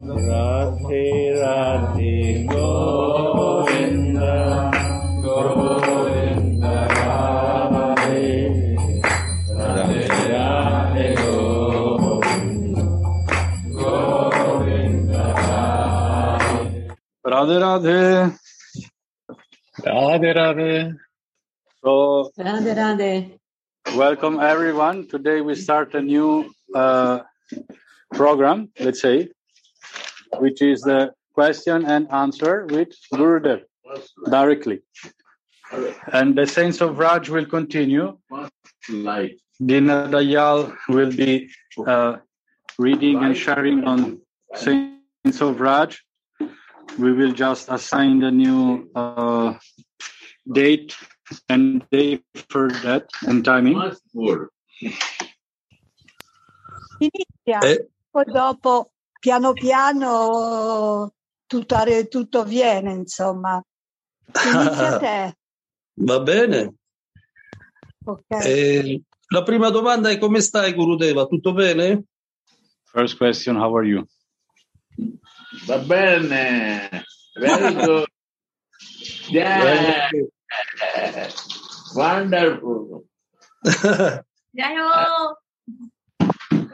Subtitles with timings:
[0.00, 4.34] Radhe Radhe Govinda
[5.20, 8.22] Govinda Radhe
[9.58, 12.84] Radhe Radhe Govinda
[13.74, 16.94] Govinda Radhe
[17.26, 17.98] Radhe
[19.82, 20.96] Radhe Radhe
[21.82, 23.38] So Radhe Radhe.
[23.96, 25.08] welcome everyone.
[25.08, 27.18] Today we start a new uh,
[28.12, 29.30] program, let's say,
[30.36, 33.62] which is the question and answer with Gurudev
[34.30, 34.82] directly.
[36.12, 38.18] And the Saints of Raj will continue.
[38.90, 39.40] light.
[39.60, 41.50] dinadayaal will be
[41.86, 42.16] uh,
[42.78, 44.20] reading and sharing on
[44.54, 46.02] Saints of Raj.
[46.98, 49.58] We will just assign the new uh,
[50.50, 50.96] date
[51.48, 53.76] and day for that and timing.
[57.00, 57.78] Inizia, Eh.
[58.12, 61.12] poi dopo piano piano
[61.46, 61.76] tutto,
[62.08, 63.62] tutto viene, insomma.
[64.44, 65.36] Inizia te,
[66.00, 66.74] Va bene.
[68.04, 68.24] ok?
[68.28, 71.26] Eh, la prima domanda è come stai Gurudeva?
[71.26, 72.04] Tutto bene?
[72.84, 74.04] First question How are you?
[75.66, 77.04] Va bene.
[77.34, 78.06] Very good.
[79.28, 80.10] Yeah.
[81.94, 83.04] Wonderful.
[84.52, 85.36] Yayo!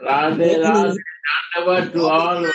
[0.01, 0.95] Radhe, Radhe,
[1.55, 2.49] Dandava to all.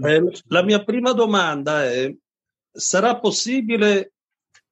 [0.00, 2.14] Eh, la mia prima domanda è,
[2.70, 4.12] sarà possibile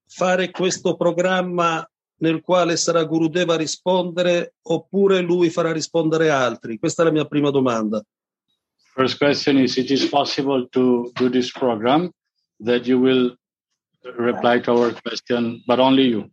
[0.06, 6.78] fare questo programma nel quale sarà Gurudeva a rispondere oppure lui farà rispondere altri?
[6.78, 8.02] Questa è la mia prima domanda.
[8.94, 12.10] First question is It is possible to do this program
[12.64, 13.36] that you will
[14.16, 16.30] reply to our question, but only you?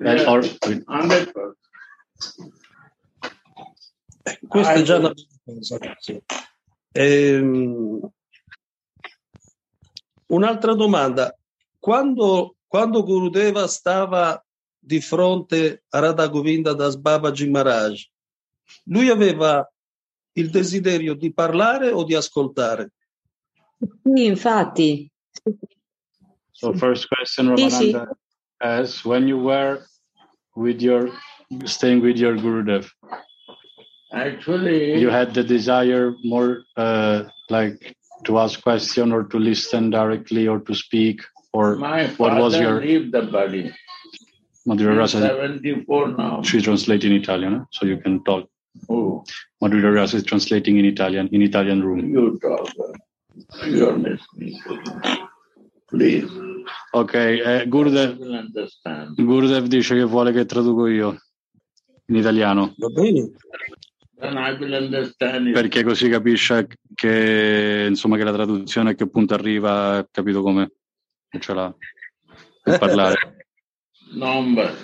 [0.00, 0.30] Yeah.
[0.30, 1.54] or, 100%.
[4.46, 5.12] Questa è già una
[5.44, 5.78] cosa.
[5.98, 6.22] sì.
[6.92, 8.10] Ehm,
[10.26, 11.36] un'altra domanda.
[11.78, 14.44] Quando, quando Gurudeva stava
[14.78, 18.04] di fronte a Radha Govinda Das Babaji Maharaj,
[18.84, 19.70] lui aveva
[20.32, 22.92] il desiderio di parlare o di ascoltare?
[24.02, 25.10] Sì, infatti.
[26.50, 27.90] so, first question Sì, sì.
[27.92, 28.18] Ramananda
[28.58, 29.86] asks When you were
[30.54, 31.12] with your
[31.64, 32.90] staying with your Gurudev,
[34.12, 37.94] Actually, you had the desire more uh, like
[38.24, 41.20] to ask question or to listen directly or to speak
[41.52, 43.70] or my what was your leave the body.
[44.66, 45.20] Madhura Rasa?
[45.20, 46.42] 74 now.
[46.42, 47.64] She translate in Italian, eh?
[47.70, 48.48] so you can talk.
[48.88, 49.24] Oh,
[49.62, 52.08] Madhura Rasa is translating in Italian in Italian room.
[52.08, 52.68] you talk.
[53.66, 54.58] You're listening.
[55.88, 56.28] Please.
[56.92, 58.18] Ok, eh, You Gurudev.
[59.16, 61.16] Gurudev dice che vuole che traduco io
[62.08, 63.30] in italiano Va bene?
[65.52, 70.72] Perché così capisce che insomma che la traduzione a che punto arriva, capito come
[71.38, 71.72] ce l'ha
[72.62, 73.46] per parlare.
[74.14, 74.74] November.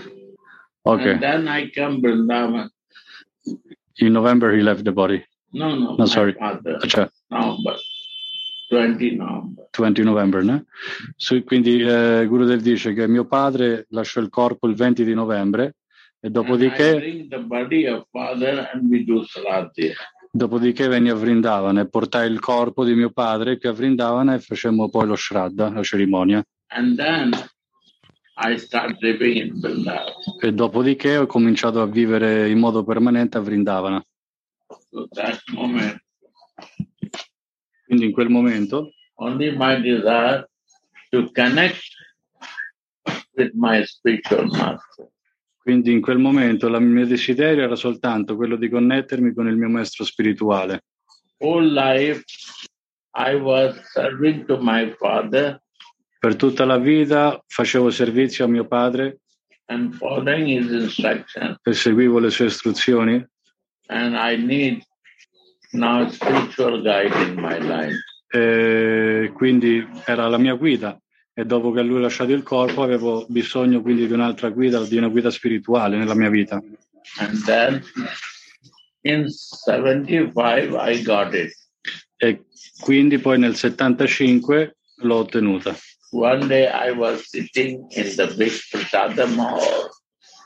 [0.83, 2.71] Ok, And then I come
[3.97, 5.21] in November he left the body.
[5.51, 6.35] No, no, No, sorry.
[6.35, 6.79] father.
[6.87, 7.77] Cioè, November.
[8.71, 9.69] 20 November.
[9.77, 10.65] 20 November, no?
[11.17, 15.77] So, quindi eh, Gurudev dice che mio padre lasciò il corpo il 20 di novembre
[16.25, 17.29] e dopodiché,
[20.31, 24.39] dopodiché venni a Vrindavana e portai il corpo di mio padre qui a Vrindavana e
[24.39, 26.43] facemmo poi lo Shraddha, la cerimonia.
[30.41, 34.03] E dopodiché ho cominciato a vivere in modo permanente a Vrindavana.
[34.89, 35.07] So
[35.53, 36.03] moment,
[37.85, 40.49] Quindi in quel momento only my desire
[41.11, 41.83] to connect
[43.37, 45.13] with my spiritual master.
[45.65, 49.71] Quindi in quel momento il mio desiderio era soltanto quello di connettermi con il mio
[49.71, 50.83] maestro spirituale.
[51.39, 52.23] Whole life
[53.17, 55.63] I was serving to my father
[56.19, 59.21] Per tutta la vita facevo servizio a mio padre
[59.67, 61.57] and following his instructions.
[61.63, 63.27] e seguivo le sue istruzioni
[63.87, 64.83] And I need
[65.73, 67.97] now spiritual guide in my life.
[68.29, 70.99] e quindi era la mia guida
[71.37, 74.97] e dopo che lui ha lasciato il corpo avevo bisogno quindi di un'altra guida, di
[74.97, 76.63] una guida spirituale nella mia vita.
[77.19, 77.83] And then
[79.03, 81.53] in 75, I got it.
[82.17, 82.45] E
[82.81, 85.77] quindi poi nel 75 l'ho ottenuta.
[86.13, 89.91] One day I was sitting in the big Prasadam hall.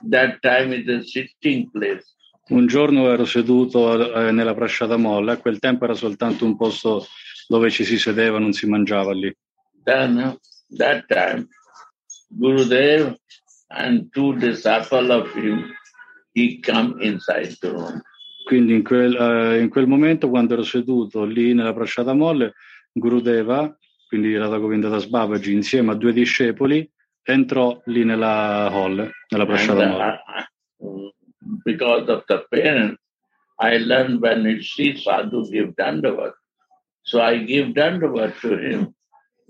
[0.08, 2.14] That time is sitting place.
[2.48, 7.06] Un giorno ero seduto eh, nella Prasciata Molla, a quel tempo era soltanto un posto
[7.46, 9.30] dove ci si sedeva, non si mangiava lì.
[9.84, 10.38] Then
[10.70, 11.48] that time
[12.36, 13.16] Gurudev
[13.70, 15.72] and two disciples of him,
[16.34, 18.02] he come inside the room.
[18.46, 22.54] Quindi in quel, eh, in quel momento, quando ero seduto lì nella Prashada Molle,
[22.92, 23.76] Gurudeva,
[24.08, 26.90] quindi Radha Govinda Das Babaji, insieme a due discepoli,
[27.22, 30.22] entrò lì nella hall, nella Prashada Molle.
[30.78, 31.10] uh,
[31.64, 33.00] because of the parents,
[33.60, 36.32] I learned when you see sadhu give dandavat.
[37.02, 38.94] So I give dandavat to him.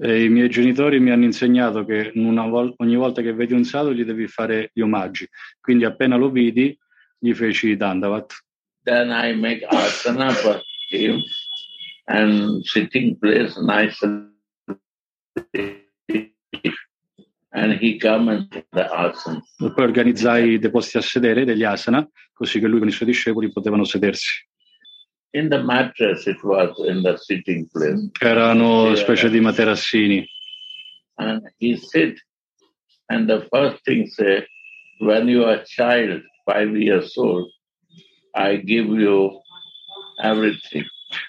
[0.00, 3.90] E I miei genitori mi hanno insegnato che vol- ogni volta che vedi un sadhu
[3.90, 5.28] gli devi fare gli omaggi.
[5.60, 6.78] Quindi appena lo vidi,
[7.18, 8.32] gli feci Dandavat.
[8.84, 11.20] Then I make asana for him
[12.04, 13.98] and sitting place nice
[17.50, 19.42] and he come and the asana.
[19.58, 23.08] E poi organizzai dei posti a sedere, degli asana, così che lui con i suoi
[23.08, 24.46] discepoli potevano sedersi.
[25.32, 28.10] In the mattress it was in the sitting place.
[28.20, 30.26] Erano specie di materassini.
[31.16, 32.18] And he sit
[33.08, 34.46] and the first thing say,
[35.00, 37.50] when you are a child, five years old,
[38.34, 39.40] I give you
[40.22, 40.84] everything.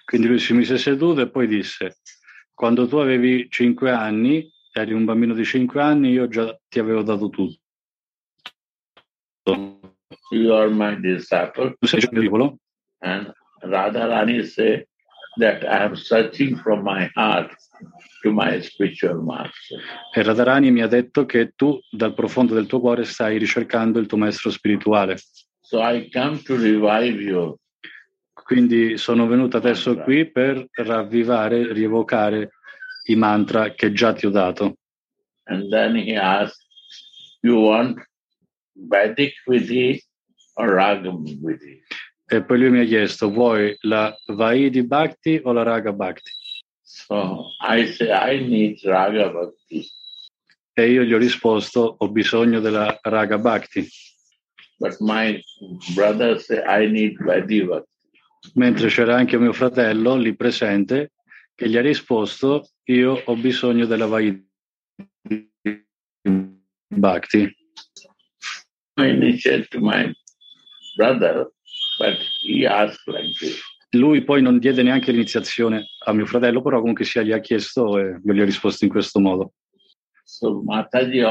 [0.06, 1.98] Quindi lui si mise seduto e poi disse,
[2.54, 7.01] quando tu avevi cinque anni, eri un bambino di cinque anni, io già ti avevo
[7.04, 7.60] dato tutto.
[10.31, 11.75] You are my disciple.
[11.80, 12.57] Tu sei il mio discepolo?
[13.00, 14.88] And Radharani say
[15.38, 17.51] that I am searching from my heart
[18.23, 19.79] to my spiritual master.
[20.13, 24.07] E Radharani mi ha detto che tu dal profondo del tuo cuore stai ricercando il
[24.07, 25.17] tuo maestro spirituale.
[25.61, 27.56] So I come to revive you.
[28.33, 32.50] Quindi sono venuto adesso qui per ravvivare, rievocare
[33.05, 34.77] i mantra che già ti ho dato.
[35.45, 36.57] And then he asked,
[37.41, 38.00] You want
[38.73, 40.01] Vedic Vidhi
[40.55, 41.81] or Ragam Vidhi?
[42.31, 46.29] E poi lui mi ha chiesto, vuoi la Vaidi Bhakti o la Raga Bhakti?
[46.83, 49.89] So I say, I need Raga Bhakti.
[50.73, 53.89] E io gli ho risposto, ho bisogno della Raga Bhakti.
[54.77, 55.41] But my
[55.95, 57.89] brother say, I need Vedi Bhakti.
[58.53, 61.13] Mentre c'era anche mio fratello lì presente
[61.55, 64.47] che gli ha risposto, io ho bisogno della Vaidi
[66.87, 67.57] Bhakti.
[68.97, 70.13] I initiate to my
[70.95, 71.49] brother,
[73.92, 77.98] Lui poi non diede neanche l'iniziazione a mio fratello, però comunque sia gli ha chiesto
[77.98, 79.54] e io gli ho risposto in questo modo.
[80.24, 81.24] So Mataji.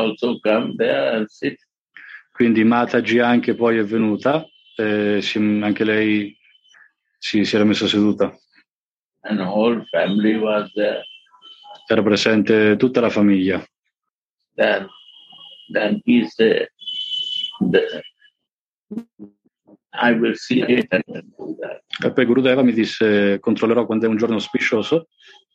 [2.32, 4.44] Quindi Mataji anche poi è venuta,
[4.76, 6.36] eh, anche lei
[7.16, 8.36] si, si era messa seduta.
[10.36, 11.02] was there.
[11.86, 13.64] Era presente tutta la famiglia.
[14.54, 14.88] Then,
[15.72, 16.68] then he said,
[17.60, 18.02] the,
[19.92, 21.02] I will see it and
[21.36, 21.82] do that.
[22.04, 25.08] E poi Gurudeva mi disse controllerò quando è un giorno auspicioso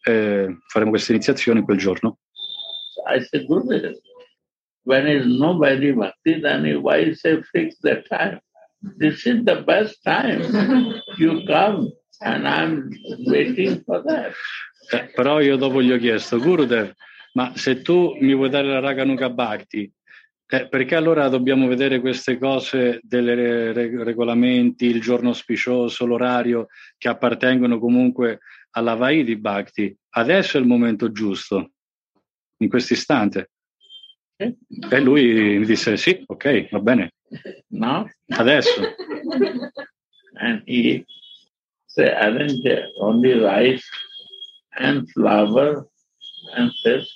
[0.04, 2.20] e faremo questa iniziazione quel giorno.
[3.06, 3.96] I said, Gurudev,
[4.84, 8.40] when is nobody bhakti, then why say fix the time?
[8.98, 11.02] This is the best time.
[11.18, 11.92] You come
[12.22, 12.90] and I'm
[13.26, 14.34] waiting for that.
[14.92, 16.92] Eh, però io dopo gli ho chiesto, Gurudev,
[17.34, 19.92] ma se tu mi vuoi dare la Raga Nuga Bhakti,
[20.48, 23.24] eh, perché allora dobbiamo vedere queste cose dei
[24.04, 26.68] regolamenti, il giorno auspicioso, l'orario
[26.98, 28.40] che appartengono comunque
[28.72, 29.96] alla Vaidi Bhakti?
[30.10, 31.72] Adesso è il momento giusto,
[32.58, 33.50] in questo istante.
[34.36, 34.56] Eh?
[34.90, 37.12] E lui mi disse sì, ok, va bene,
[37.70, 38.82] Now, adesso.
[40.36, 41.06] and he
[41.88, 43.84] say arrange only rice
[44.80, 45.88] and flour
[46.56, 47.08] and says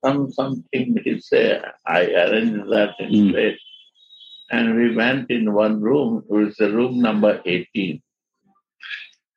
[0.00, 3.30] some something he say I arrange that in Mm.
[3.30, 3.58] plate.
[4.50, 8.00] And we went in one room, it was the room number 18.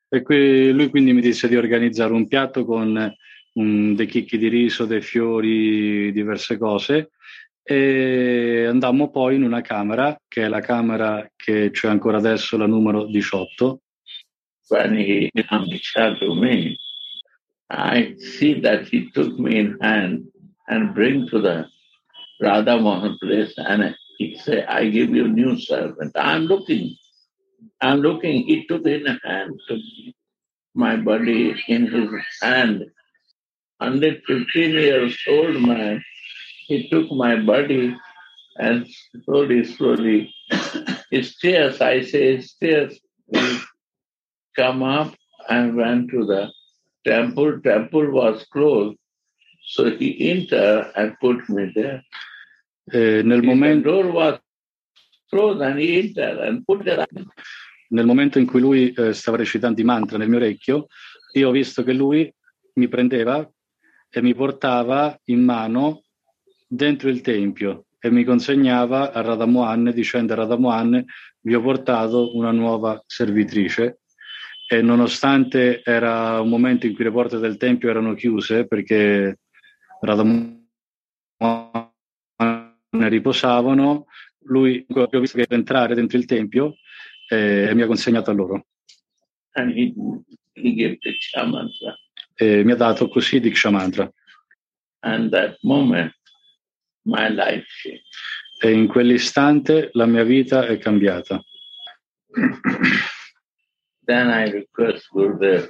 [0.08, 3.14] E qui- lui quindi mi disse di organizzare un piatto con
[3.54, 7.10] un- dei chicchi di riso, dei fiori, diverse cose.
[7.62, 12.66] E andammo poi in una camera, che è la camera che c'è ancora adesso, la
[12.66, 13.82] numero 18.
[14.68, 16.76] When he to me,
[17.68, 20.31] I see that he took me in hand
[20.72, 21.66] and bring to the
[22.40, 26.12] Radha Mohan place and he say, I give you new servant.
[26.16, 26.96] I'm looking.
[27.80, 28.44] I'm looking.
[28.46, 29.60] He took in hand
[30.74, 32.08] my body in his
[32.40, 32.84] hand.
[33.78, 36.02] 115 years old man,
[36.66, 37.96] he took my body
[38.56, 38.86] and
[39.24, 40.34] slowly, slowly,
[41.22, 42.98] stairs, I say stairs,
[43.28, 43.58] we
[44.56, 45.14] come up
[45.48, 46.50] and went to the
[47.06, 47.60] temple.
[47.60, 48.98] Temple was closed.
[49.64, 52.04] So he entered and put me there.
[52.84, 54.42] E nel, momento,
[57.88, 60.86] nel momento in cui lui eh, stava recitando i mantra nel mio orecchio,
[61.34, 62.32] io ho visto che lui
[62.74, 63.48] mi prendeva
[64.10, 66.02] e mi portava in mano
[66.66, 71.04] dentro il tempio e mi consegnava a Radamohan dicendo a Radamohan
[71.40, 74.00] vi ho portato una nuova servitrice
[74.68, 79.38] e nonostante era un momento in cui le porte del tempio erano chiuse perché
[80.02, 81.90] Radamohan
[83.08, 84.06] riposavano,
[84.46, 86.76] lui ho visto che entrare dentro il tempio
[87.28, 88.66] eh, e mi ha consegnato a loro
[89.54, 89.94] he,
[90.54, 90.98] he
[92.34, 94.10] e mi ha dato così Diksha Mantra
[95.62, 96.12] moment,
[98.60, 101.42] e in quell'istante la mia vita è cambiata.
[104.04, 105.68] Then I request Gurudev,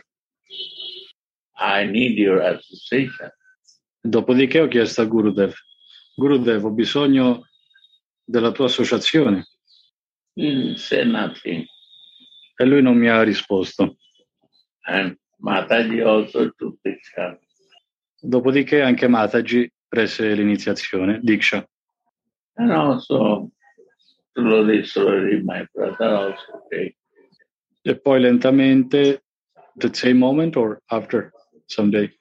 [1.59, 3.31] I need your association.
[4.05, 5.55] Dopodiché ho chiesto a Gurudev,
[6.17, 7.47] Gurudev ho bisogno
[8.25, 9.47] della tua associazione
[10.35, 11.65] nothing.
[12.57, 13.97] e lui non mi ha risposto.
[14.85, 17.39] And Mataji also took Diksha.
[18.21, 21.67] Dopodiché anche Mataji prese l'iniziazione, Diksha.
[22.55, 23.51] And also,
[24.33, 26.97] slowly, slowly, my brother also take.
[27.85, 29.25] E poi lentamente,
[29.77, 31.33] the same moment or after
[31.67, 32.13] someday?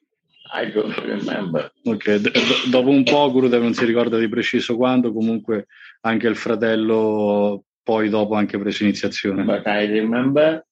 [0.54, 1.72] I don't remember.
[1.86, 2.32] Ok, d-
[2.70, 5.68] dopo un po' Gurudev non si ricorda di preciso quando, comunque
[6.02, 9.44] anche il fratello poi dopo anche prese iniziazione.
[9.44, 10.66] But I remember,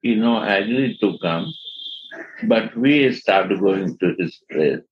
[0.00, 1.46] you know, agreed to come,
[2.46, 4.82] but we started going to his place,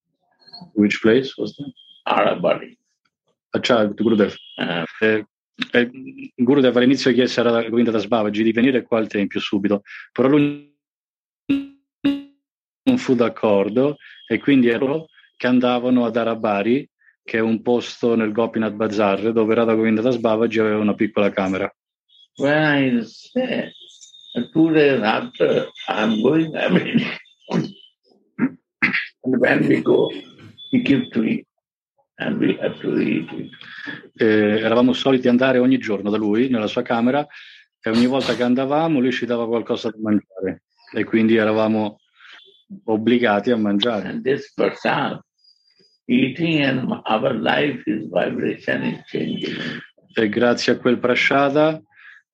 [0.74, 1.72] Which place was that?
[2.06, 2.76] Arabari.
[3.60, 4.34] Ciao, Gurudev.
[4.56, 5.24] Uh, Eh,
[5.72, 5.90] eh,
[6.36, 9.82] Gurudev all'inizio chiese a Govinda Das Babaji di venire qua al tempio subito,
[10.12, 10.72] però lui
[12.86, 16.88] non fu d'accordo e quindi ero che andavano ad Arabari,
[17.22, 21.30] che è un posto nel Gopinath Bazar, dove Radha Govinda Das Babaji aveva una piccola
[21.30, 21.72] camera.
[22.36, 23.72] when I say,
[24.52, 27.18] two days after, I'm going every day.
[29.22, 30.10] and when we go,
[30.70, 31.46] he gives to eat,
[32.18, 33.50] and we have to eat it.
[34.16, 37.26] Eh, eravamo soliti andare ogni giorno da lui nella sua camera
[37.80, 40.62] e ogni volta che andavamo lui ci dava qualcosa da mangiare
[40.94, 41.98] e quindi eravamo
[42.84, 44.08] obbligati a mangiare.
[44.08, 45.20] And this prasad,
[46.06, 49.80] eating and our life, his vibration is changing.
[50.16, 51.80] E grazie a quel prasciata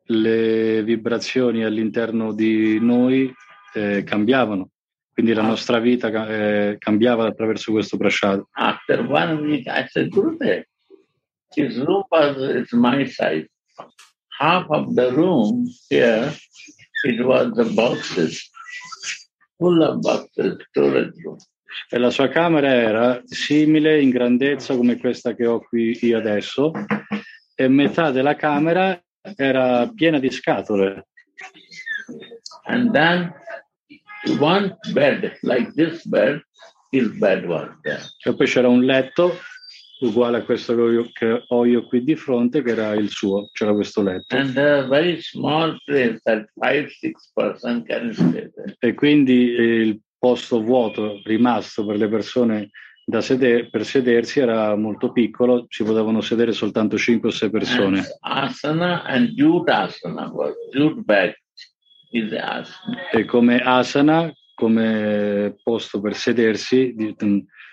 [0.06, 3.32] le vibrazioni all'interno di noi
[3.72, 4.70] eh, cambiavano,
[5.12, 8.44] quindi la nostra vita eh, cambiava attraverso questo prasciata.
[8.52, 10.64] After one week, I said, Gurudev,
[11.54, 13.46] his room was it's my size.
[14.38, 16.32] Half of the room here,
[17.04, 18.49] it was the boxes,
[19.60, 21.36] of boxes, storage room.
[21.88, 26.72] E la sua camera era simile in grandezza come questa che ho qui io adesso
[27.54, 29.00] e metà della camera
[29.36, 31.06] era piena di scatole
[32.64, 33.32] And then
[34.38, 36.42] one bed, like this bed,
[36.90, 38.02] his bed was there.
[38.24, 39.38] e poi c'era un letto
[40.00, 43.10] uguale a questo che ho io, che ho io qui di fronte che era il
[43.10, 44.56] suo, c'era questo letto And
[48.78, 52.70] e quindi eh, il posto vuoto rimasto per le persone
[53.04, 57.58] da sede- per sedersi era molto piccolo, ci potevano sedere soltanto 5 o 6 And
[57.58, 58.02] persone.
[58.20, 60.30] asana and jute asana
[60.72, 61.34] jute bag
[62.12, 63.08] is asana.
[63.12, 67.16] E come asana, come posto per sedersi, di,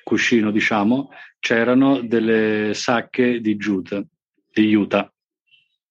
[0.03, 4.07] cuscino diciamo, c'erano delle sacche di jute,
[4.53, 5.11] di juta.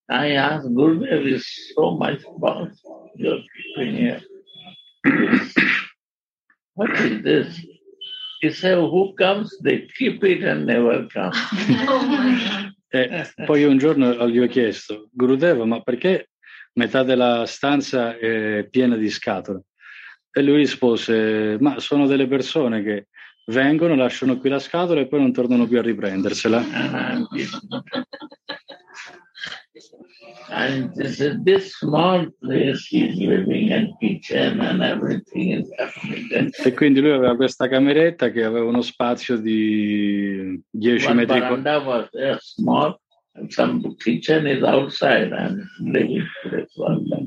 [0.08, 2.70] I asked Gurudev is so much about
[3.14, 4.22] keeping here.
[6.74, 7.60] What is this?
[8.40, 11.32] He said, who comes, they keep it and never come.
[12.88, 16.30] E poi un giorno gli ho chiesto, Gurudeva, ma perché
[16.74, 19.64] metà della stanza è piena di scatole?
[20.36, 23.06] E lui rispose, ma sono delle persone che
[23.46, 26.62] vengono, lasciano qui la scatola e poi non tornano più a riprendersela.
[30.48, 36.50] And, this, this small place he's living and kitchen and everything is happening.
[36.64, 41.62] E quindi lui aveva questa cameretta che aveva uno spazio di 10 one metri quadrati.
[44.46, 45.32] is outside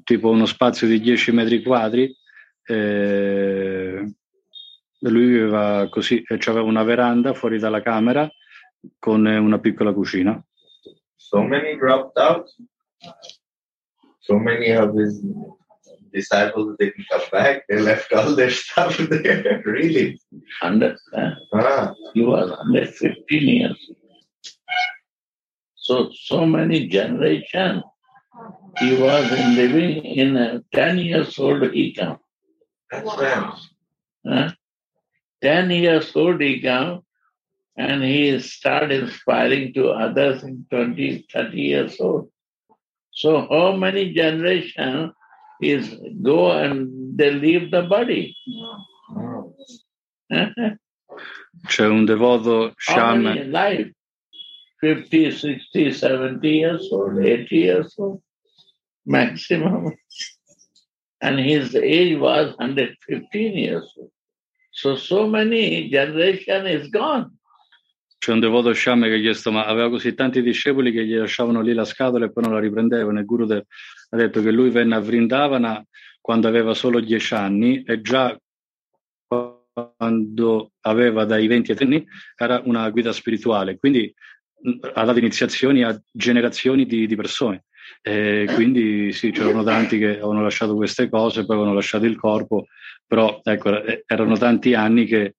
[0.04, 2.16] tipo uno spazio di 10 metri quadri.
[2.70, 4.14] Eh,
[5.02, 8.30] lui viveva così, e c'aveva una veranda fuori dalla camera
[9.00, 10.42] con una piccola cucina.
[11.18, 12.50] so many dropped out.
[14.22, 15.22] So many of his
[16.12, 17.66] disciples didn't come back.
[17.68, 19.62] They left all their stuff there.
[19.66, 20.20] really?
[20.62, 21.36] Understand?
[21.54, 23.78] Ah, He was under 15 years.
[25.76, 27.84] So, so many generations.
[28.80, 32.20] He was living in a 10 years old he come.
[32.92, 33.54] That's right.
[34.26, 34.52] Huh?
[35.42, 37.04] 10 years old he come
[37.78, 42.30] and he started inspiring to others in 20, 30 years old.
[43.12, 45.14] So how many generations
[45.62, 48.36] is go and they leave the body?
[51.68, 53.94] C'è un devoto How many sciame, alive?
[54.80, 58.22] 50, 60, 70 years old, 80 years old,
[59.06, 59.94] maximum.
[61.22, 64.12] And his age was 115 years old.
[64.72, 67.40] So, so many generation is gone.
[68.20, 71.62] c'è un devoto sciame che ha chiesto ma aveva così tanti discepoli che gli lasciavano
[71.62, 73.20] lì la scatola e poi non la riprendevano.
[73.20, 73.64] E Gurudev
[74.10, 75.84] ha detto che lui venne a Vrindavana
[76.20, 78.38] quando aveva solo dieci anni e già
[79.26, 84.14] quando aveva dai 20 ai 30 anni era una guida spirituale, quindi
[84.94, 87.66] ha dato iniziazioni a generazioni di, di persone.
[88.02, 92.68] E quindi sì, c'erano tanti che avevano lasciato queste cose, poi avevano lasciato il corpo,
[93.06, 95.36] però ecco, eh, erano tanti anni che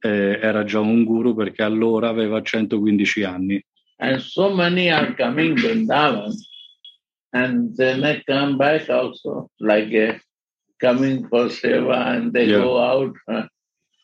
[0.00, 3.64] eh, era già un guru perché allora aveva 115 anni.
[3.98, 6.32] And so many are coming Vrindavan
[7.32, 10.18] and they may come back also, like uh,
[10.78, 12.58] coming for seva and they Yeah.
[12.58, 13.46] go out, uh,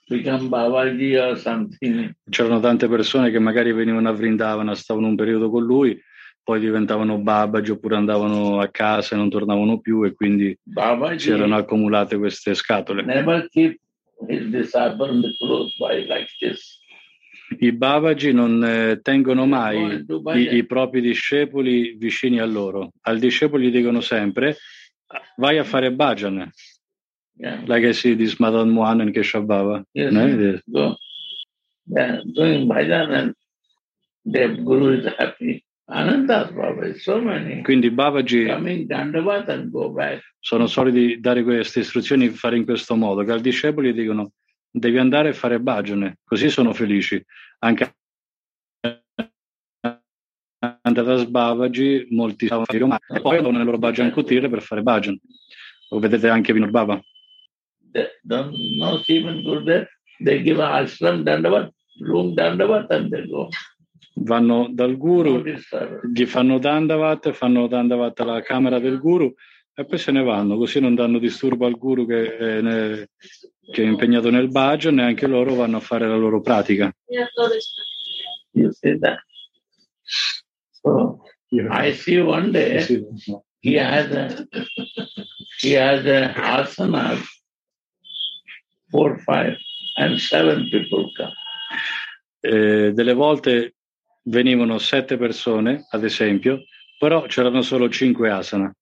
[0.08, 2.11] become Babaji or something.
[2.30, 5.99] C'erano tante persone che magari venivano a Vrindavana, stavano un periodo con lui,
[6.44, 10.99] poi diventavano babaji oppure andavano a casa e non tornavano più e quindi si erano
[10.99, 13.02] Babaji accumulate queste scatole.
[16.06, 16.28] like.
[17.58, 22.92] I babaji non eh, tengono Go mai i, i propri discepoli vicini a loro.
[23.02, 24.56] Al discepolo gli dicono sempre
[25.37, 26.50] vai a fare bhajan,
[27.34, 27.62] Yeah.
[27.66, 29.84] like I see this Madan Mohan and Keshav Baba.
[29.92, 30.26] Yes, no?
[30.26, 30.61] yes.
[30.70, 30.96] Go.
[31.87, 33.34] Yeah, doing bhajan and
[34.25, 35.64] the guru is happy.
[37.62, 38.46] Quindi babaji
[40.38, 44.32] sono soliti dare queste istruzioni, fare in questo modo, che al discepolo gli dicono
[44.70, 47.22] devi andare a fare bhajan, così sono felici.
[47.58, 47.94] Anche
[50.82, 54.82] Andatas Babaji, molti stavano a Roma, e poi andavano nel loro bhajan kutir per fare
[54.82, 55.18] bhajan.
[55.90, 57.00] Lo vedete anche Vinod Baba.
[58.22, 59.86] Don't know even Gurudev.
[60.20, 63.49] They give ashram Dandavat, room Dandavat and they go.
[64.25, 65.43] Vanno dal guru,
[66.13, 69.32] gli fanno Dandavat, fanno Dandavat alla camera del guru
[69.75, 73.08] e poi se ne vanno, così non danno disturbo al guru che è, ne-
[73.73, 76.95] che è impegnato nel bhajan e anche loro vanno a fare la loro pratica.
[80.82, 82.85] So I see one day
[83.61, 84.47] he has a
[85.61, 87.17] he has a asana
[88.91, 89.56] four, five,
[89.97, 91.32] and seven people come.
[92.41, 93.75] Eh, delle volte
[94.25, 96.65] venivano sette persone, ad esempio,
[96.99, 98.75] però c'erano solo cinque asana.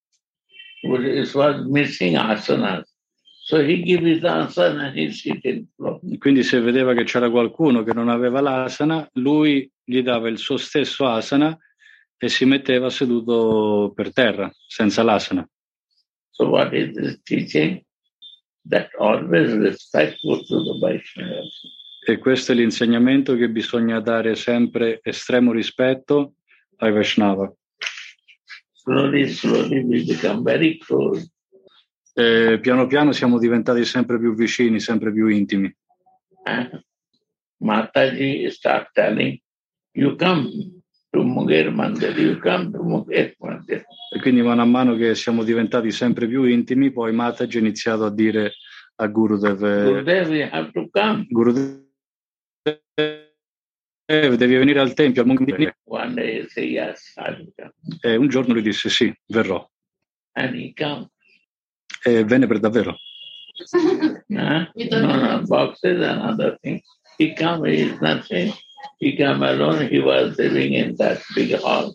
[6.18, 10.56] Quindi se vedeva che c'era qualcuno che non aveva l'asana, lui gli dava il suo
[10.56, 11.58] stesso asana
[12.16, 15.48] e si metteva seduto per terra, senza l'asana.
[16.30, 17.82] So what is this teaching?
[18.68, 21.79] That always respectful to the Vaishnavas.
[22.10, 26.34] E questo è l'insegnamento che bisogna dare sempre estremo rispetto
[26.78, 27.54] ai Vaishnava.
[28.72, 31.30] Slowly, slowly we become very close.
[32.12, 35.72] E piano piano siamo diventati sempre più vicini, sempre più intimi.
[36.42, 36.82] And
[37.58, 39.40] Mataji start telling,
[39.92, 43.84] you come to Munger Mandir, you come to Munger Mandir.
[44.12, 48.04] E quindi mano a mano che siamo diventati sempre più intimi, poi Mataji ha iniziato
[48.04, 48.54] a dire
[48.96, 51.24] a Gurudev, eh, Gurudev, you have to come.
[51.30, 51.88] Gurudev,
[54.06, 57.14] devi venire al tempio, al Monte yes.
[58.00, 59.68] E un giorno lui disse sì, verrò.
[60.32, 62.96] E venne per davvero.
[63.72, 64.22] Huh?
[64.28, 66.82] No, no, boxes and other things.
[67.18, 68.52] He come, he is nothing.
[68.96, 69.86] He come alone.
[69.86, 71.94] He was living in that big hall,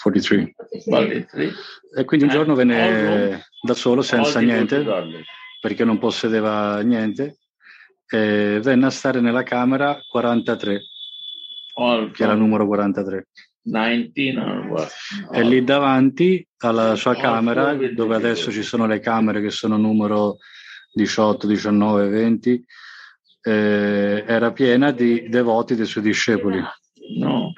[0.00, 0.54] 43.
[0.84, 1.52] 43.
[1.98, 4.82] E quindi un giorno venne da solo, senza niente,
[5.60, 7.36] perché non possedeva niente,
[8.10, 10.80] e venne a stare nella camera 43,
[11.74, 13.26] All, che era il numero 43.
[13.62, 14.90] 19 onward.
[15.30, 19.76] E lì davanti alla sua All camera, dove adesso ci sono le camere che sono
[19.76, 20.38] numero
[20.92, 22.64] 18, 19, 20,
[23.42, 26.62] eh, era piena di devoti dei suoi discepoli.
[27.18, 27.52] No,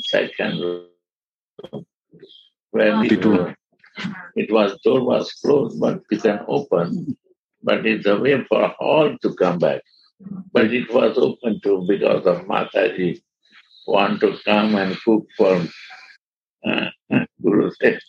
[0.00, 0.96] second room
[2.72, 3.54] it, was-
[4.34, 7.16] it was door was closed, but it can open.
[7.62, 9.82] But it's a way for all to come back.
[10.52, 13.20] But it was open too because of Mataji
[13.86, 15.66] want to come and cook for
[16.66, 16.90] uh,
[17.42, 18.00] Guru said.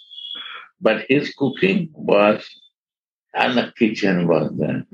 [0.82, 2.44] But his cooking was
[3.34, 4.86] and the kitchen was there.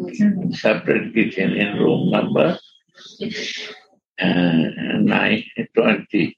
[0.52, 2.60] Separate kitchen in room number
[4.22, 4.62] uh,
[5.00, 5.44] nine,
[5.76, 6.38] 20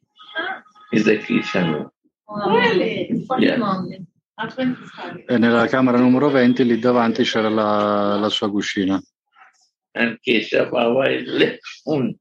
[0.94, 1.90] is the kitchen room.
[2.30, 3.26] Really?
[3.40, 3.58] Yeah.
[4.38, 4.78] The moment.
[4.80, 5.26] At 25.
[5.26, 9.02] E nella camera numero 20 lì davanti c'era la, la sua cucina.
[9.94, 12.18] And Kesha Baba is living.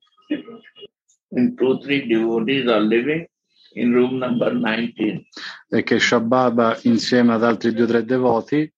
[1.31, 3.27] And two, three devotees are living
[3.75, 5.27] in room number 19.
[5.69, 8.73] E che Shababa insieme ad altri due o tre devoti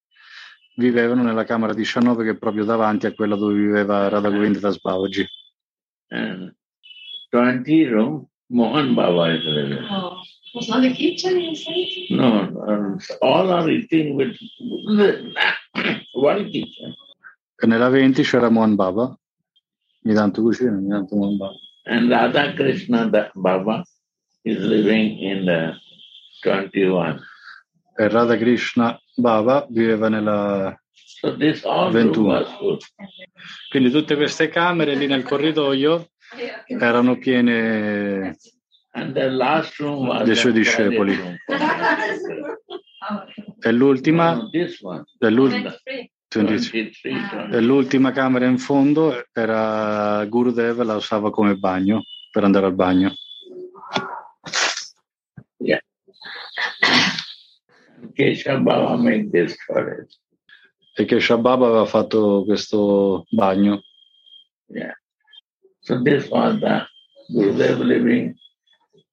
[0.77, 4.81] vivevano nella camera 19 che è proprio davanti a quella dove viveva Radha Govinda Das
[4.81, 5.27] Babaji.
[6.11, 6.55] And
[7.31, 9.87] 20 room, Mohan Baba is living.
[9.91, 10.23] Oh.
[10.55, 12.11] Was not the kitchen inside?
[12.11, 14.37] No, um, all are eating with
[16.15, 16.95] one kitchen.
[17.61, 19.19] E nella 20 c'era Mohan Baba,
[20.05, 21.57] ogni tanto cucina, ogni tanto Mohan Baba.
[21.85, 23.85] And Radha Krishna Baba
[24.43, 25.75] is living in the
[26.43, 27.21] 21.
[27.99, 30.81] E Radha Krishna Baba viveva nella...
[30.93, 32.27] So this all room 21.
[32.27, 32.79] was full.
[33.71, 36.11] Quindi tutte queste camere lì nel corridoio
[36.67, 38.37] erano piene
[40.25, 41.19] Dei suoi discepoli.
[43.61, 45.05] e l'ultima, No, this one.
[45.19, 46.11] e l'ul- 23.
[46.31, 46.91] 23.
[47.03, 52.75] 23, E l'ultima camera in fondo era Gurudev, la usava come bagno per andare al
[52.75, 53.13] bagno.
[60.95, 63.83] E che Shababa aveva fatto questo bagno.
[64.67, 64.93] Yeah.
[65.81, 66.87] So this was the
[67.33, 68.35] Gurudev living.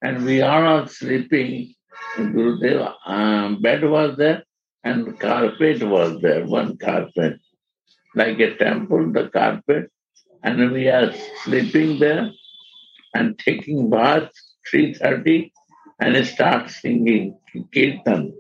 [0.06, 1.74] And we are all sleeping.
[2.16, 4.44] Gurudev um, bed was there
[4.84, 7.40] and carpet was there, one carpet.
[8.14, 9.92] Like a temple, the carpet.
[10.44, 11.12] And we are
[11.44, 12.30] sleeping there
[13.16, 14.30] and taking bath
[14.72, 15.52] 3.30
[16.00, 17.40] and start singing
[17.74, 18.32] Kirtan.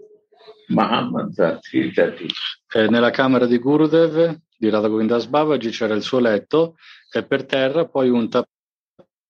[0.69, 2.29] Mahamantra 3.30.
[2.75, 6.75] E nella camera di Gurudev, di Radha Govindas Babaji, c'era il suo letto
[7.11, 8.53] e per terra poi un tappeto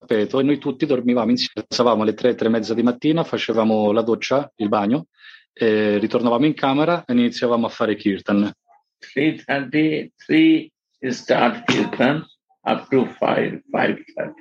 [0.08, 1.68] e noi tutti dormivamo insieme.
[1.68, 5.08] Alzavamo alle tre, tre e mezza di mattina, facevamo la doccia, il bagno,
[5.54, 8.52] e ritornavamo in camera e iniziavamo a fare kirtan.
[9.13, 10.72] 3.30, 3
[11.12, 12.26] start Kirtan
[12.62, 14.34] up to 5, 5.30.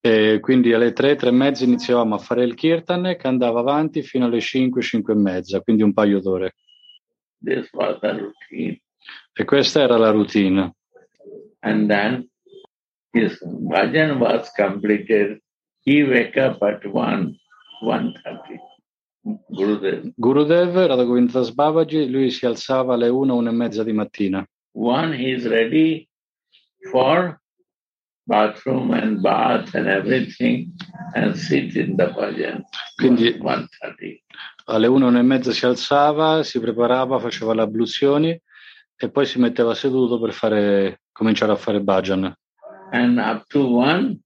[0.00, 4.02] E quindi alle tre, tre e mezza iniziavamo a fare il kirtan che andava avanti
[4.02, 6.54] fino alle cinque, cinque e mezza, quindi un paio d'ore.
[9.32, 10.74] E questa era la routine.
[11.60, 12.28] And then
[13.16, 15.40] his bhajan was completed.
[15.80, 17.38] He wake up at 1,
[17.82, 18.58] 1.30.
[19.50, 20.12] Gurudev.
[20.20, 24.46] Gurudev, Radha Govindas Babaji, lui si alzava alle una, una e mezza di mattina.
[24.72, 26.08] One is ready
[26.90, 27.40] for
[28.26, 30.72] bathroom and bath and everything
[31.14, 32.62] and sit in the bhajan.
[32.96, 34.22] Quindi 1.30.
[34.66, 38.40] alle una, una e mezza si alzava, si preparava, faceva le abluzioni
[38.98, 42.34] e poi si metteva seduto per fare, cominciare a fare bhajan.
[42.96, 44.18] And up to 1,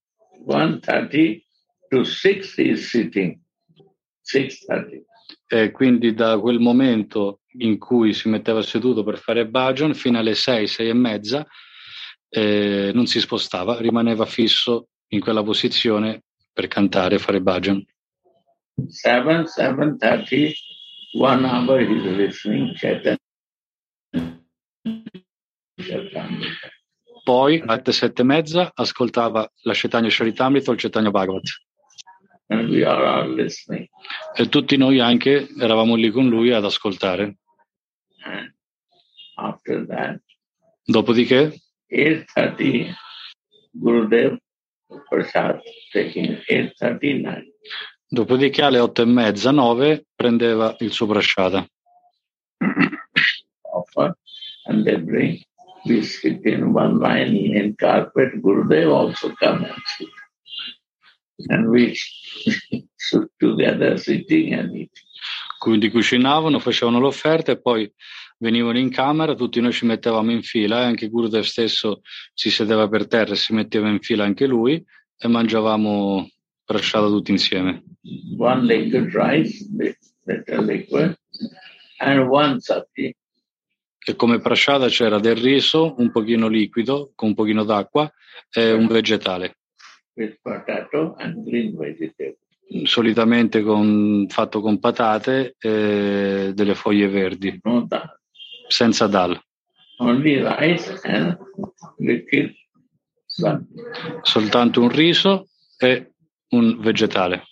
[0.46, 1.42] 1.30
[1.90, 3.40] to 6 is sitting.
[4.22, 5.02] 6.30.
[5.48, 10.36] E quindi da quel momento in cui si metteva seduto per fare bhajan fino alle
[10.36, 11.44] 6, 6 e mezza
[12.28, 17.84] eh, non si spostava, rimaneva fisso in quella posizione per cantare e fare bhajan.
[18.86, 20.52] 7, 7.30,
[21.18, 23.18] one hour he's listening Chaitanya.
[27.30, 31.62] Poi alle 7 e mezza ascoltava la Chaitanya Charitamrita o il Chaitanya Bhagavat.
[34.34, 37.36] E tutti noi anche eravamo lì con lui ad ascoltare.
[39.36, 40.20] That,
[40.84, 42.94] Dopodiché 8.30,
[43.70, 44.36] Gurudev
[45.08, 45.60] Prasad
[45.92, 47.44] taking 8.39.
[48.08, 51.64] Dopodiché alle otto e mezza, nove, prendeva il suo bracciata.
[53.70, 54.16] offer
[54.66, 55.40] and they bring
[55.84, 60.08] we sit in one line in carpet gurudev also come and sit.
[61.48, 61.94] And we
[62.96, 65.08] sit together sitting and eating.
[65.58, 67.90] Quindi cucinavano, facevano l'offerta e poi
[68.38, 72.00] venivano in camera, tutti noi ci mettevamo in fila, e anche Gurudev stesso
[72.32, 74.82] si sedeva per terra e si metteva in fila anche lui
[75.18, 76.28] e mangiavamo
[76.64, 77.82] bracciata tutti insieme.
[78.38, 79.66] one liquid rice
[80.26, 81.14] little liquid
[81.98, 83.14] and one sabji
[84.10, 88.12] E come bracciata c'era del riso, un pochino liquido, con un pochino d'acqua
[88.52, 89.58] e un vegetale,
[92.82, 98.18] solitamente con- fatto con patate e delle foglie verdi, no dal
[98.66, 99.40] senza dal.
[104.22, 105.46] soltanto un riso
[105.78, 106.14] e
[106.48, 107.44] un vegetale.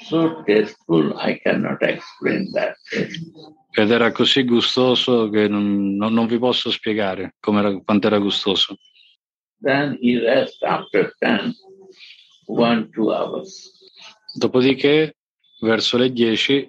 [0.00, 2.76] So tasteful i cannot explain that.
[3.72, 8.76] Ed era così gustoso che non, non- non vi posso spiegare quanto era gustoso.
[9.60, 11.54] Then he rests after 10.
[12.48, 13.72] one, two hours.
[14.34, 15.16] Dopodiché,
[15.60, 16.68] verso le 10,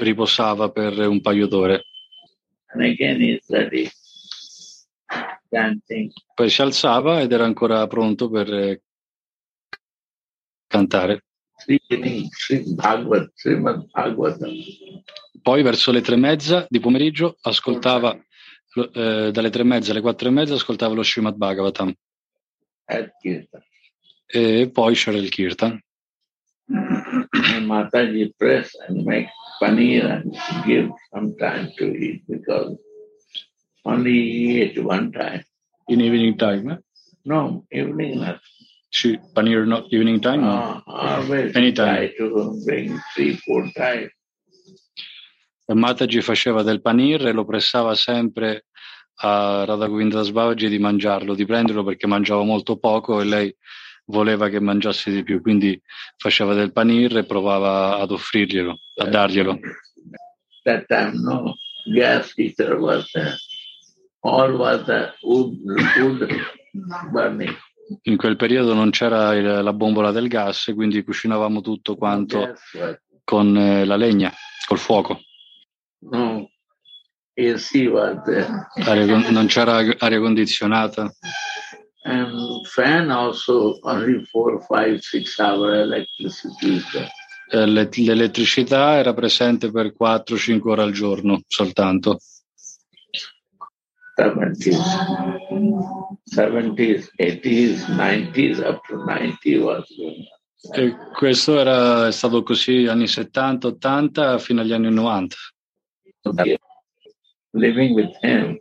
[0.00, 1.84] riposava per un paio d'ore.
[2.72, 3.90] And again he studied
[5.50, 6.10] chanting.
[6.34, 8.82] Poi si alzava ed era ancora pronto per eh,
[10.66, 11.24] cantare.
[13.34, 14.52] Srimad Bhagavatam.
[15.42, 20.00] Poi verso le tre e mezza di pomeriggio ascoltava, eh, dalle tre e mezza alle
[20.00, 21.94] quattro e mezza ascoltava lo Srimad Bhagavatam.
[22.86, 23.62] at Kirtan.
[24.26, 25.80] E poi c'era il Kirtan.
[26.66, 29.28] And Mataji press and make
[29.60, 32.76] paneer and give some time to eat because
[33.84, 35.44] only he ate one time.
[35.88, 36.78] In evening time, eh?
[37.24, 38.40] No, evening not.
[38.94, 40.44] Sì, paneer no, evening time?
[40.44, 40.80] no.
[40.86, 41.96] Uh, Anytime.
[41.96, 43.36] try to bring three.
[45.66, 48.66] E Mataji faceva del panir e lo pressava sempre
[49.16, 53.56] a Radha Govinda Babaji di mangiarlo, di prenderlo perché mangiava molto poco e lei
[54.06, 55.80] voleva che mangiasse di più, quindi
[56.16, 59.58] faceva del panir e provava ad offrirglielo, a darglielo.
[60.62, 61.56] That time no
[61.92, 63.34] gas heater was there.
[64.20, 65.58] All was the wood,
[65.98, 66.28] wood
[67.10, 67.56] burning.
[68.02, 72.72] In quel periodo non c'era il- la bombola del gas, quindi cucinavamo tutto quanto Gas
[72.74, 74.32] was con eh, la legna,
[74.66, 75.20] col fuoco.
[76.10, 76.48] no
[77.36, 78.68] AC was there.
[78.86, 81.10] Aria non c'era aria condizionata,
[82.06, 86.78] And fan also only four, five, six hour electricity.
[87.50, 92.18] Eh, le- l'elettricità era presente per 4-5 ore al giorno soltanto.
[94.18, 94.78] 70s,
[96.32, 100.26] 70s, 80s, 90s, up to 90 was going on.
[100.72, 105.36] E questo era, è stato così anni 70, 80 fino agli anni 90.
[107.50, 108.58] Living with him,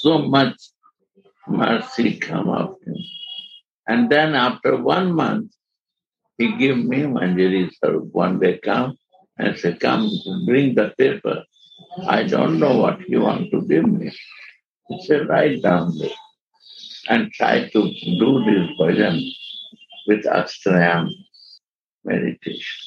[0.00, 0.72] so much
[1.46, 2.96] mercy come of him.
[3.86, 5.52] And then after one month,
[6.38, 7.98] he gave me Manjari sir.
[8.12, 8.96] One day come
[9.38, 10.08] and said, come
[10.46, 11.44] bring the paper.
[12.06, 14.12] I don't know what you want to give me.
[15.00, 16.16] Said, write down this
[17.08, 19.20] and try to do this bhajan
[20.06, 21.08] with Astrayam
[22.04, 22.86] meditation.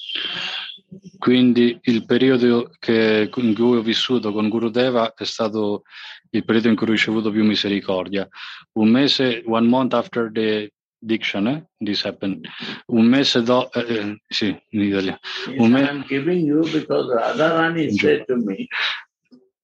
[1.20, 5.84] Quindi il periodo che, in cui ho vissuto con Gurudeva è stato
[6.32, 8.28] il periodo in cui ho ricevuto più misericordia.
[8.74, 12.46] Un mese, one month after the diction, eh, this happened.
[12.88, 13.80] Un mese dopo,
[14.28, 15.20] sì, in Italia.
[15.58, 18.68] Un said, me- I'm giving you because Radharani said to me,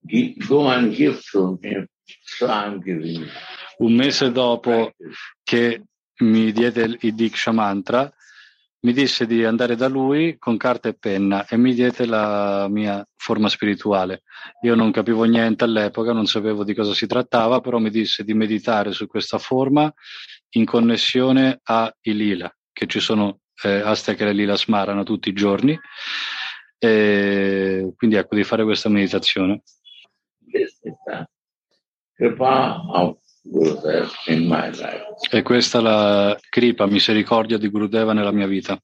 [0.08, 1.88] "Gi- go and give to him.
[2.24, 3.28] So I'm giving you.
[3.80, 4.94] un mese dopo
[5.44, 5.84] che
[6.20, 8.12] mi diede il Diksha Mantra,
[8.80, 13.06] mi disse di andare da lui con carta e penna e mi diede la mia
[13.16, 14.24] forma spirituale.
[14.62, 18.34] Io non capivo niente all'epoca, non sapevo di cosa si trattava, però mi disse di
[18.34, 19.92] meditare su questa forma
[20.52, 25.30] in connessione a i lila, che ci sono eh, aste che le lila smarano tutti
[25.30, 25.78] i giorni.
[26.80, 29.64] E quindi ecco di fare questa meditazione.
[35.30, 38.82] E questa è la kripa, misericordia di Gurudeva nella mia vita.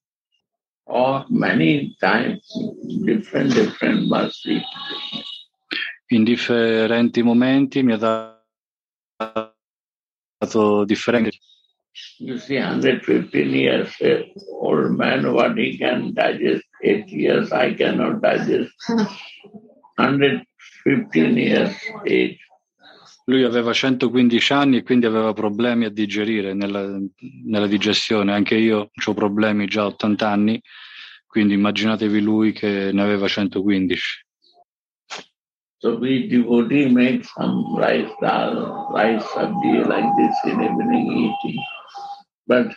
[0.86, 2.46] Or many times,
[3.04, 4.62] different, different mercy.
[6.14, 7.98] in differenti momenti mi ha
[10.38, 11.40] dato differenti.
[12.18, 18.20] You see, 115 years eh, old man, what he can digest, eight years I cannot
[18.20, 18.74] digest.
[19.96, 22.40] 115 years age.
[23.26, 27.00] Lui aveva 115 anni e quindi aveva problemi a digerire nella,
[27.46, 28.34] nella digestione.
[28.34, 30.62] Anche io ho problemi già a 80 anni,
[31.26, 34.02] quindi immaginatevi lui che ne aveva 115.
[35.78, 41.60] So we devotee make some rice dal, rice sabji like this in evening eating.
[42.46, 42.74] But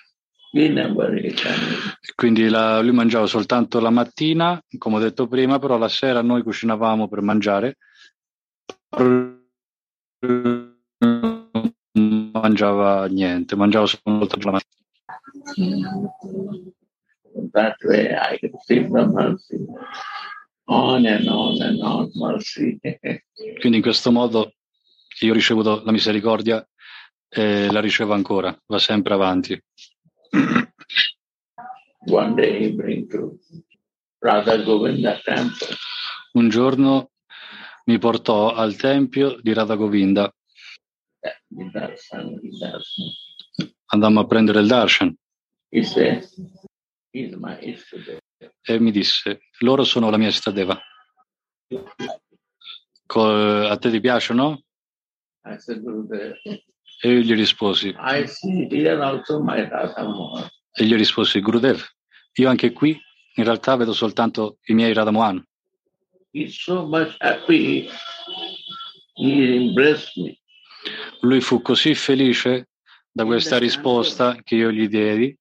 [2.15, 6.43] Quindi la- lui mangiava soltanto la mattina, come ho detto prima, però la sera noi
[6.43, 7.77] cucinavamo per mangiare.
[8.99, 9.45] Non
[12.33, 14.75] mangiava niente, mangiava soltanto la mattina.
[17.53, 19.65] That way I receive the mercy.
[20.69, 22.79] On and on and on mercy.
[23.61, 24.55] Quindi in questo modo
[25.21, 26.67] io ho ricevuto la misericordia
[27.29, 29.63] e la ricevo ancora, va sempre avanti.
[32.07, 33.39] One day bring to
[34.19, 35.77] Radha Govinda temple.
[36.33, 37.11] Un giorno
[37.87, 40.33] mi portò al tempio di Radha Govinda,
[43.87, 45.17] andammo a prendere il darshan
[48.62, 50.79] e mi disse, loro sono la mia Istadeva.
[53.09, 54.62] A te ti piacciono?
[57.01, 57.95] E io gli risposi.
[60.79, 61.83] E gli risposi, Gurudev,
[62.35, 62.99] io anche qui
[63.35, 65.45] in realtà vedo soltanto i miei Radhamohan.
[66.49, 67.89] So happy.
[71.21, 72.69] Lui fu così felice
[73.11, 75.35] da questa risposta che io gli diedi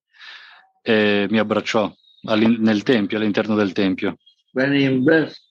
[0.82, 4.18] e mi abbracciò nel tempio, all'interno del tempio.
[4.54, 5.44] Embraced.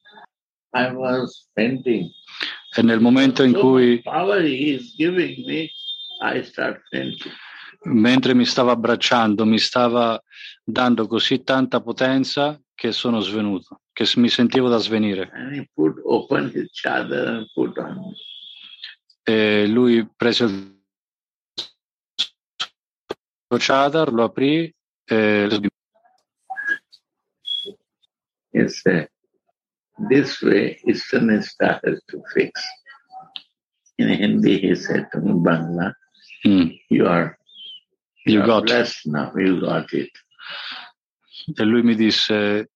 [2.77, 4.03] E nel momento in So cui,
[7.85, 10.21] mentre mi stava abbracciando, mi stava
[10.63, 15.31] dando così tanta potenza che sono svenuto, che mi sentivo da svenire.
[15.33, 18.15] And he put open his chadar and put on me.
[19.23, 20.83] E lui prese il
[23.47, 24.75] suo chadar, lo aprì
[25.05, 25.71] e
[28.57, 29.09] He said,
[30.09, 32.63] this way Islamista has to fix.
[33.97, 35.93] In Hindi, he said to me, Bangla,
[36.47, 37.37] Mm, you are,
[38.27, 38.65] You are got.
[38.65, 40.11] blessed now, you got it.
[41.55, 42.71] E lui mi disse,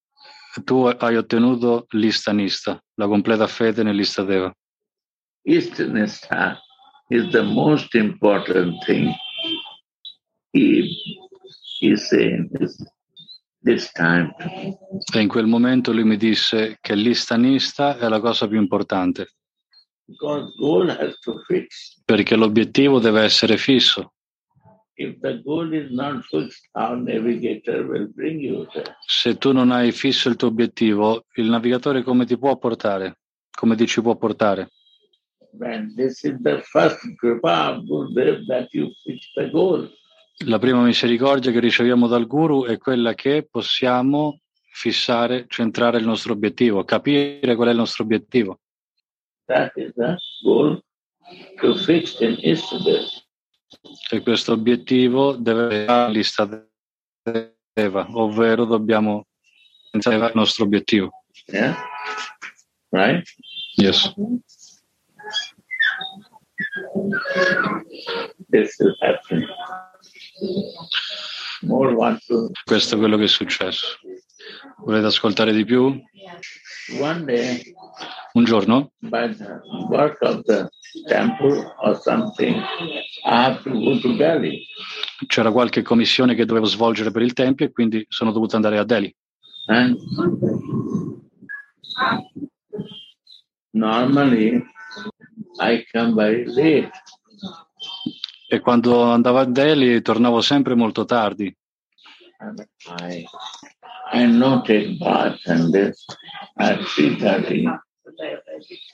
[0.65, 4.53] tu hai ottenuto l'istanista, la completa fede nell'Istadeva.
[5.47, 6.59] Islamista
[7.09, 9.15] is the most important thing
[10.53, 10.91] he
[11.81, 12.77] is saying this,
[13.63, 14.35] this time.
[15.15, 19.37] E in quel momento lui mi disse che l'istanista è la cosa più importante,
[22.05, 24.15] perché l'obiettivo deve essere fisso.
[29.07, 33.21] Se tu non hai fisso il tuo obiettivo, il navigatore come ti può portare?
[33.51, 34.71] Come ti ci può portare?
[40.47, 44.41] La prima misericordia che riceviamo dal guru è quella che possiamo
[44.71, 48.61] fissare, centrare il nostro obiettivo, capire qual è il nostro obiettivo.
[49.49, 50.83] That is the goal
[51.61, 53.09] to fix in Istadev.
[54.11, 56.69] E questo obiettivo deve essere l'Istadeva,
[58.13, 59.27] ovvero dobbiamo
[59.91, 61.25] pensare al nostro obiettivo.
[61.47, 61.77] Yeah?
[62.91, 63.27] Right?
[63.77, 64.13] Yes.
[68.51, 68.77] This.
[71.63, 72.51] More want to.
[72.65, 73.99] Questo è quello che è successo.
[74.85, 75.85] Volete ascoltare di più?
[75.85, 76.05] One
[77.25, 77.75] day,
[78.33, 80.69] Un giorno, by the work of the
[81.09, 82.55] temple or something,
[83.25, 84.65] I have to go to Delhi.
[85.27, 88.85] c'era qualche commissione che dovevo svolgere per il tempio e quindi sono dovuto andare a
[88.85, 89.15] Delhi.
[89.67, 89.99] And
[93.73, 94.63] normally,
[95.61, 96.91] I come very late.
[98.51, 101.55] E quando andavo a Delhi tornavo sempre molto tardi.
[102.39, 102.65] And
[103.01, 103.27] I,
[104.13, 106.05] I not take bath and this
[106.59, 107.79] at 3.30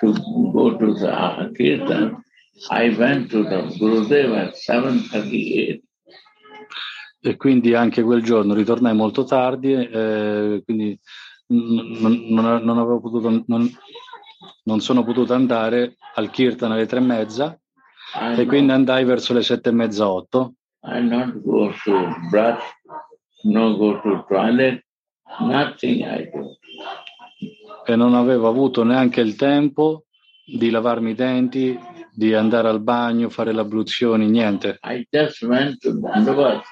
[0.01, 0.13] to
[0.53, 2.23] go to the Kirtan.
[2.71, 5.81] I went to the Gurudev at 7.38.
[7.27, 10.99] E quindi anche quel giorno ritornai molto tardi, eh, quindi
[11.47, 13.71] non, non- non avevo potuto, non,
[14.65, 17.59] non sono potuto andare al Kirtan alle tre e mezza
[18.37, 20.55] e quindi andai verso le sette e mezza, otto.
[20.83, 22.63] I not go to brush,
[23.45, 24.85] no go to toilet,
[25.41, 26.57] nothing I do.
[27.87, 30.05] e non avevo avuto neanche il tempo
[30.47, 31.79] di lavarmi i denti,
[32.13, 34.79] di andare al bagno, fare le abluzioni, niente.
[34.83, 36.63] I just went to Dandavat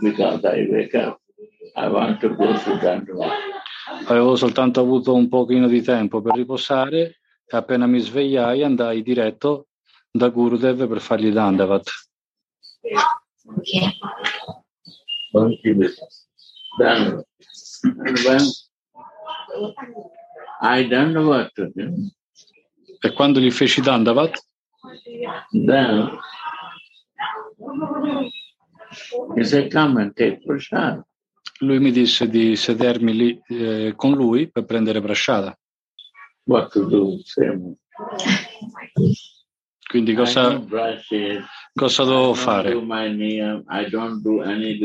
[0.00, 1.20] because I wake up.
[1.74, 3.32] I want to go to Dandavat.
[4.06, 9.68] Avevo soltanto avuto un pochino di tempo per riposare e appena mi svegliai andai diretto
[10.10, 11.90] da Gurudev per fargli Dandavat.
[15.32, 15.74] Monkey
[16.78, 17.24] when
[20.60, 22.10] I Dandavat to him,
[23.04, 24.38] E quando gli feci Dandavat,
[25.50, 26.16] then
[29.34, 31.02] he said, come and take prasad.
[31.62, 35.56] lui mi disse di sedermi lì eh, con lui per prendere prasciata.
[36.44, 37.20] What to do?
[37.24, 37.76] Same.
[39.92, 40.58] Quindi cosa,
[41.74, 42.72] cosa dovevo fare?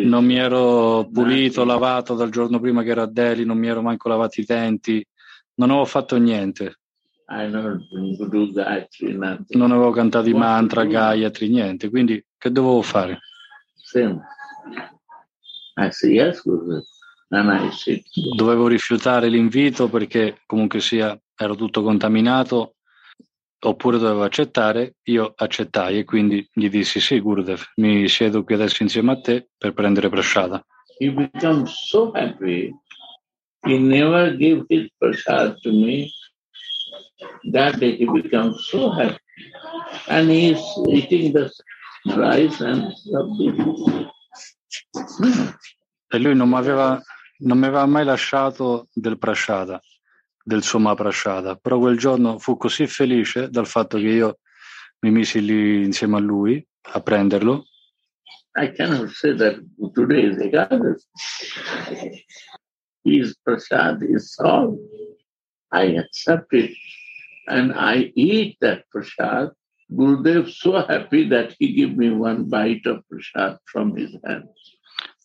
[0.04, 3.82] Non mi ero pulito, lavato dal giorno prima che ero a Delhi, non mi ero
[3.82, 5.02] manco lavato i denti,
[5.56, 6.80] non avevo fatto niente.
[9.48, 11.90] Non avevo cantato i mantra, Gayatri, niente.
[11.90, 13.20] Quindi che dovevo fare?
[18.36, 22.74] Dovevo rifiutare l'invito perché comunque sia ero tutto contaminato
[23.60, 24.96] oppure dovevo accettare?
[25.04, 29.50] Io accettai e quindi gli dissi sì, Gurudev, mi siedo qui adesso insieme a te
[29.58, 30.66] per prendere prasciata.
[31.00, 32.74] He becomes so happy.
[33.66, 36.10] He never gave his prasad to me.
[37.52, 39.18] That day he becomes so happy.
[40.08, 41.52] And he is eating the
[42.16, 42.94] rice and.
[45.18, 45.50] Hmm.
[46.10, 47.02] E lui non mi aveva,
[47.40, 49.82] non mi aveva mai lasciato del prasciata,
[50.48, 54.40] del suo Mahaprasciata, però quel giorno fu così felice dal fatto che io
[55.00, 57.66] mi misi lì insieme a lui a prenderlo
[58.56, 59.60] I cannot say that
[59.94, 61.06] today is Ekadasi.
[63.04, 64.80] His prasad is all.
[65.72, 66.72] I accept it
[67.46, 69.52] and I eat that prasad.
[69.92, 74.48] Gurudev so happy that he gave me one bite of prasad from his hand.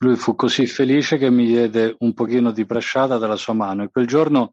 [0.00, 3.88] Lui fu così felice che mi diede un pochino di prasciata dalla sua mano e
[3.88, 4.52] quel giorno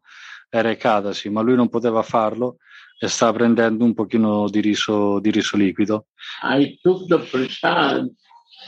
[0.50, 2.56] era Ekadasi, ma lui non poteva farlo
[2.98, 6.08] e stava prendendo un pochino di riso, di riso liquido.
[6.42, 8.06] I took the prasad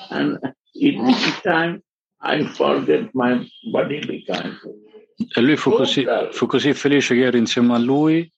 [0.08, 0.38] and
[0.72, 1.82] eating time
[2.22, 4.24] I forget my bodily.
[5.34, 8.30] E lui fu così, fu così felice che ero insieme a lui,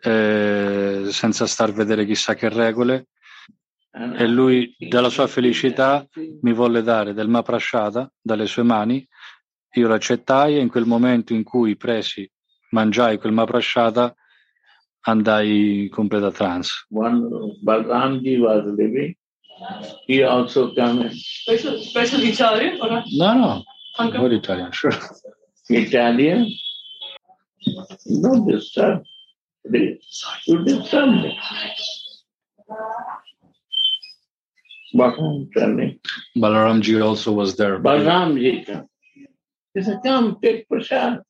[0.00, 3.08] eh, senza star a vedere chissà che regole,
[3.90, 6.06] e lui, dalla sua felicità,
[6.42, 9.06] mi volle dare del Maprasciata dalle sue mani.
[9.76, 12.28] Io l'accettai e in quel momento in cui presi,
[12.76, 14.04] mangiai quel Maprasciata,
[15.06, 16.70] andai completa trance.
[16.90, 17.18] one
[17.64, 19.14] Balramji was living.
[20.06, 23.04] He also came Special, special Italian or not?
[23.12, 23.62] No, no,
[23.98, 24.92] Anche- what Italian, sure.
[25.70, 26.40] Italian.
[28.22, 29.02] Don't disturb.
[30.46, 31.38] You disturb me.
[34.94, 35.98] Balram coming.
[36.36, 37.78] Balaramji also was there.
[37.80, 38.86] Balramji came.
[39.74, 41.20] He said, come, take prasad.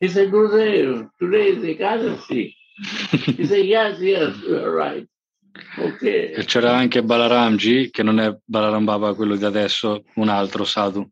[0.00, 2.54] He said, Gurudev, today is Ekadasi.
[3.36, 5.06] He said, yes, yes, you are right.
[5.78, 6.32] Okay.
[6.32, 11.08] E c'era anche Balaramji, che non è Balaram Baba quello di adesso, un altro sadhu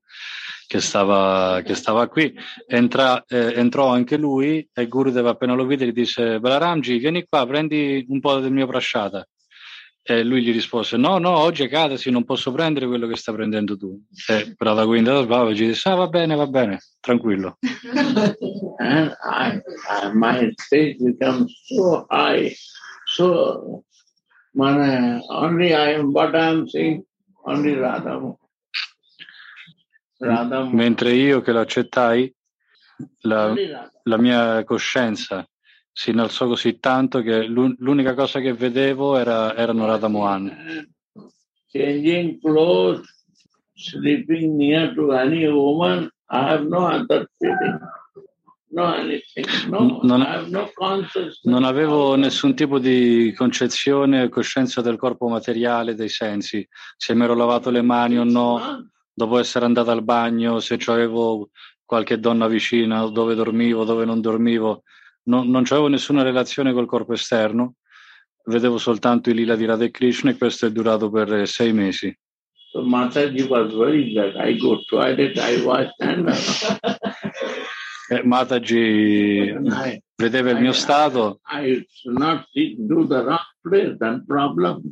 [0.67, 2.33] che stava, che stava qui.
[2.67, 7.47] Entra- eh, entrò anche lui e Gurudev appena lo vide gli disse Balaramji, vieni qua,
[7.47, 9.27] prendi un po' del mio prasciata.
[10.11, 13.33] E lui gli rispose no, no, oggi è Kadasi, non posso prendere quello che sta
[13.33, 13.97] prendendo tu.
[14.27, 17.59] E Radha Govinda Baba ci disse ah va bene, va bene, tranquillo.
[18.79, 22.53] and I, I, my stage becomes so high,
[23.07, 23.85] so
[24.59, 27.05] only I am what I am saying,
[27.45, 28.37] only Radha.
[30.19, 32.35] Radha, Mentre io che lo accettai,
[33.21, 33.55] la,
[34.03, 35.49] la mia coscienza
[35.93, 40.89] si innalzò così tanto che l'un- l'unica cosa che vedevo era, erano Radha Mohan.
[41.73, 43.07] Changing clothes,
[43.75, 47.79] sleeping near to any woman, I have no other feeling,
[48.71, 50.69] no anything, no, Non- I have no.
[51.45, 56.67] Non avevo nessun tipo di concezione o coscienza del corpo materiale, dei sensi,
[56.97, 61.51] se mi ero lavato le mani o no, dopo essere andato al bagno, se avevo
[61.85, 64.83] qualche donna vicina, dove dormivo, dove non dormivo.
[65.31, 67.75] Non, non avevo nessuna relazione col corpo esterno,
[68.47, 71.73] vedevo soltanto i lila di Radha e Krishna e questo è durato per eh, sei
[71.73, 72.13] mesi.
[72.73, 76.29] So Mataji was worried that I go toilet, I wash hand.
[78.11, 83.97] E Mataji I, vedeva il mio stato, I should not sit- do the wrong place,
[83.99, 84.83] then problem.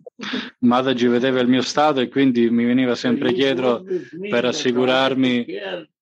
[0.61, 3.83] Mataji vedeva il mio stato e quindi mi veniva sempre dietro
[4.31, 5.47] per assicurarmi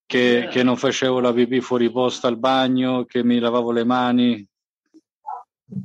[0.07, 4.49] che, che non facevo la pipì fuori posto al bagno, che mi lavavo le mani.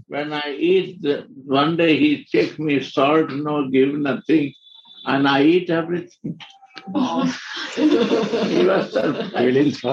[0.08, 4.54] When I eat, one day he checked me, salt, no, give nothing,
[5.06, 6.38] and I eat everything.
[7.76, 9.86] He was surprised.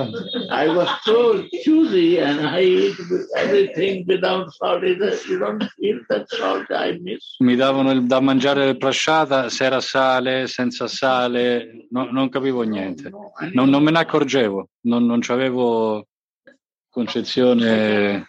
[0.50, 2.96] I was so choosy and I eat
[3.36, 4.82] everything without salt.
[4.82, 7.36] You don't feel that salt I miss.
[7.40, 13.10] Mi davano il- da mangiare prasciata, se era sale, senza sale, no- non capivo niente.
[13.52, 16.06] Non, non me ne accorgevo, non, non avevo
[16.90, 18.26] concezione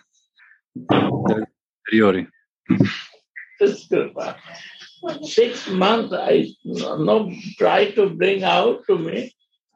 [0.72, 2.28] delle superiori.
[5.22, 9.34] Six months I no, try to bring out to me,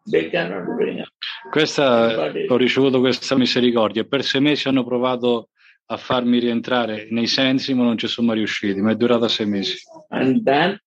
[0.09, 1.09] they cannot bring out.
[1.49, 4.03] Questa, ho ricevuto questa misericordia.
[4.03, 5.49] Per sei mesi hanno provato
[5.87, 8.81] a farmi rientrare nei sensi, ma non ci sono mai riusciti.
[8.81, 9.77] Ma è durata sei mesi.
[10.09, 10.79] And then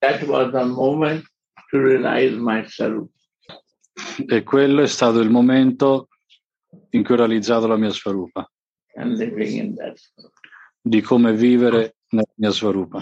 [0.00, 1.24] that was the moment
[1.70, 3.08] to realize myself.
[4.26, 6.08] E quello è stato il momento
[6.90, 8.50] in cui ho realizzato la mia svarupa,
[10.82, 13.00] di come vivere nella mia svarupa.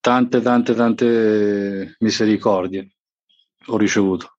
[0.00, 2.96] Tante, tante, tante misericordie
[3.66, 4.38] ho ricevuto.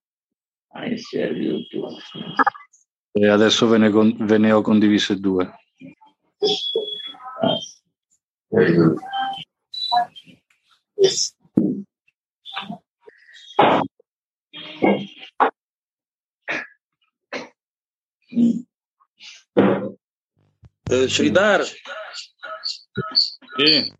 [3.12, 5.50] E adesso ve ne, con- ve ne ho condivise due.
[8.48, 8.98] Good.
[19.54, 21.62] Eh, Sridhar,
[23.56, 23.92] Sì.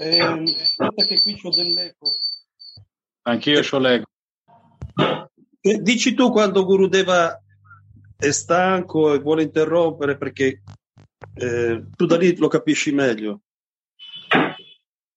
[0.00, 2.10] Ehm, aspetta che qui c'ho dell'eco.
[3.22, 4.04] Anch'io ce l'ego.
[5.60, 7.42] Eh, Dici tu quando Gurudeva
[8.16, 10.62] è stanco e vuole interrompere perché
[11.34, 13.42] eh, tu da lì lo capisci meglio.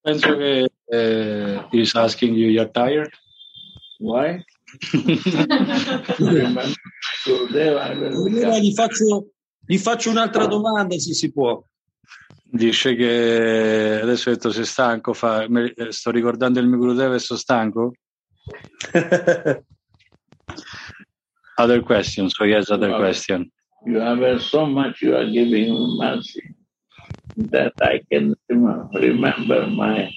[0.02, 3.12] Penso che eh, he's asking you, you're tired?
[4.00, 4.44] Why?
[7.78, 9.28] Allora gli faccio,
[9.66, 11.64] gli faccio un'altra domanda se si può.
[12.44, 17.20] Dice che adesso ha detto sei stanco, fa, eh, sto ricordando il mio Gurudeva e
[17.20, 17.94] sono stanco.
[21.58, 22.98] Other question, so yes, other Wow.
[22.98, 23.52] question.
[23.86, 26.56] You have so much you are giving me mercy
[27.50, 30.10] that I can rem- remember my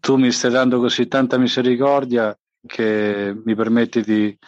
[0.00, 4.38] Tu mi stai dando così tanta misericordia che mi permetti di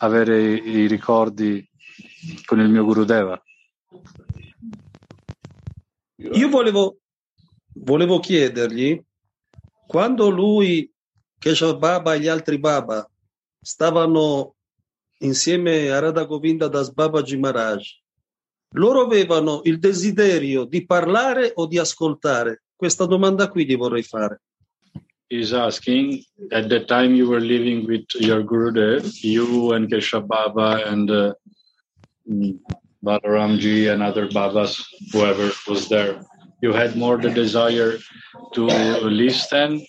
[0.00, 1.66] avere i, ricordi
[2.46, 3.40] con il mio Gurudeva.
[6.16, 6.98] Io volevo,
[7.74, 9.02] volevo chiedergli,
[9.86, 10.90] quando lui,
[11.38, 13.06] Keshav Baba e gli altri Baba
[13.60, 14.54] stavano
[15.18, 18.03] insieme a Radha Govinda Das Babaji Maharaj,
[18.74, 22.62] loro avevano il desiderio di parlare o di ascoltare?
[22.76, 24.40] Questa domanda qui gli vorrei fare.
[25.28, 26.22] He's asking,
[26.52, 31.34] at the time you were living with your Gurudev, you and Keshav Baba and uh,
[32.30, 32.58] mm,
[33.02, 36.20] Balaramji and other Babas, whoever was there,
[36.60, 37.98] you had more the desire
[38.52, 38.66] to
[39.02, 39.84] listen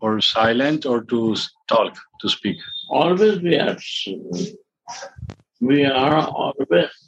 [0.00, 1.34] or silent or to
[1.68, 2.56] talk, to speak.
[2.88, 3.76] always we are
[5.60, 7.07] we are always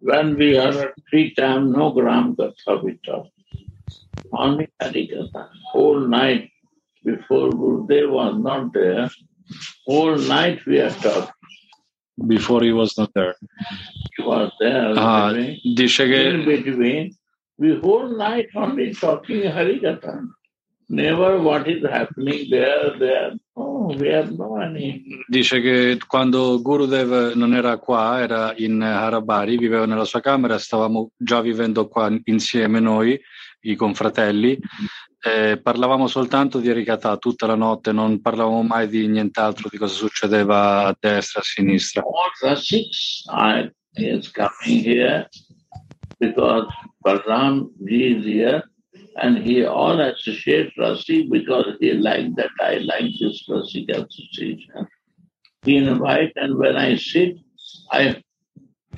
[0.00, 3.26] when we are at free time no gram katha we talk
[4.44, 5.42] only hari katha
[5.72, 6.44] whole night
[7.10, 9.08] before Gurudev was not there
[9.88, 11.34] whole night we are talking
[12.28, 13.34] Before he was not there.
[14.16, 15.76] he was there Ah, living.
[15.78, 17.06] dice in between
[17.58, 19.78] we whole night only talking hari
[22.98, 23.94] there oh
[24.36, 30.20] no any Dice che quando Gurudev non era qua, era in Harabari, viveva nella sua
[30.20, 33.18] camera, stavamo già vivendo qua insieme noi,
[33.62, 34.58] i confratelli,
[35.22, 39.94] eh, parlavamo soltanto di Harikatha tutta la notte, non parlavamo mai di nient'altro, di cosa
[39.94, 42.02] succedeva a destra, a sinistra.
[42.02, 45.28] all Rasiks are is coming here
[46.18, 46.66] because
[47.04, 48.69] Balram is here
[49.20, 54.88] and he all associate Rasik because he like that I like this Rasik association.
[55.62, 57.36] He invite and when I sit,
[57.92, 58.22] I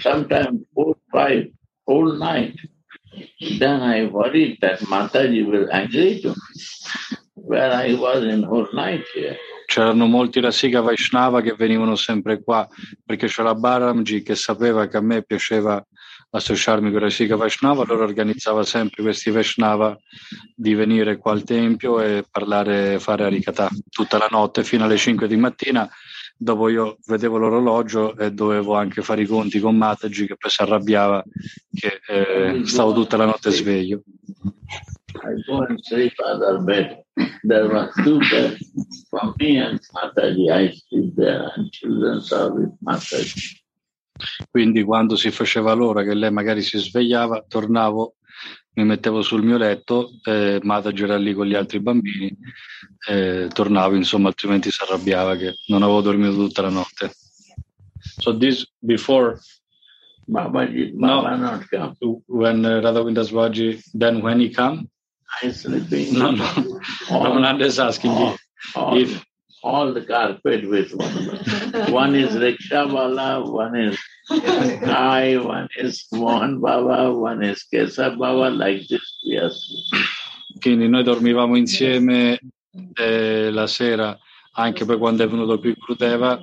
[0.01, 1.47] sometimes four, five,
[1.87, 2.57] whole night.
[3.59, 7.17] Then I worried that Mataji will agree to me.
[7.35, 9.37] Where I was in whole night here.
[9.67, 12.69] C'erano molti Rasika Vaishnava che venivano sempre qua
[13.05, 15.85] perché c'era Baramji che sapeva che a me piaceva
[16.35, 19.97] associarmi con Rasika Vaishnava, allora organizzava sempre questi Vaishnava
[20.55, 25.29] di venire qua al tempio e parlare, fare Harikatha tutta la notte fino alle 5
[25.29, 25.89] di mattina.
[26.35, 30.63] Dopo io vedevo l'orologio e dovevo anche fare i conti con Mataji che poi si
[30.63, 31.23] arrabbiava
[31.73, 34.03] che eh, stavo tutta la notte sveglio.
[35.15, 36.65] I go and sleep other.
[37.45, 37.93] There was
[38.31, 40.51] beds for me and Mataji.
[40.51, 43.62] I sleep there and children are with Mataji.
[44.51, 48.17] Quindi quando si faceva l'ora che lei magari si svegliava, tornavo,
[48.75, 52.35] mi mettevo sul mio letto, eh, Mataji era lì con gli altri bambini,
[53.09, 57.13] eh, tornavo, insomma, altrimenti si arrabbiava che non avevo dormito tutta la notte.
[58.19, 59.39] So this before
[60.27, 61.23] Babaji, No.
[61.23, 61.95] Baba not come.
[62.27, 64.89] when uh, Radha Vindaswaji, then when he come,
[65.43, 66.13] I sleeping.
[66.17, 66.45] no, no,
[67.09, 68.35] Ramananda is asking you
[68.75, 69.25] all, if
[69.63, 71.93] all the carpet with one.
[71.93, 73.99] One is Rikshabala, one is
[74.31, 79.51] I, one is Mohan Baba, one is Kesa Baba, like this we are.
[80.61, 82.39] Quindi noi dormivamo insieme
[82.95, 84.17] eh, la sera,
[84.53, 86.41] anche poi quando è venuto qui Gurudeva,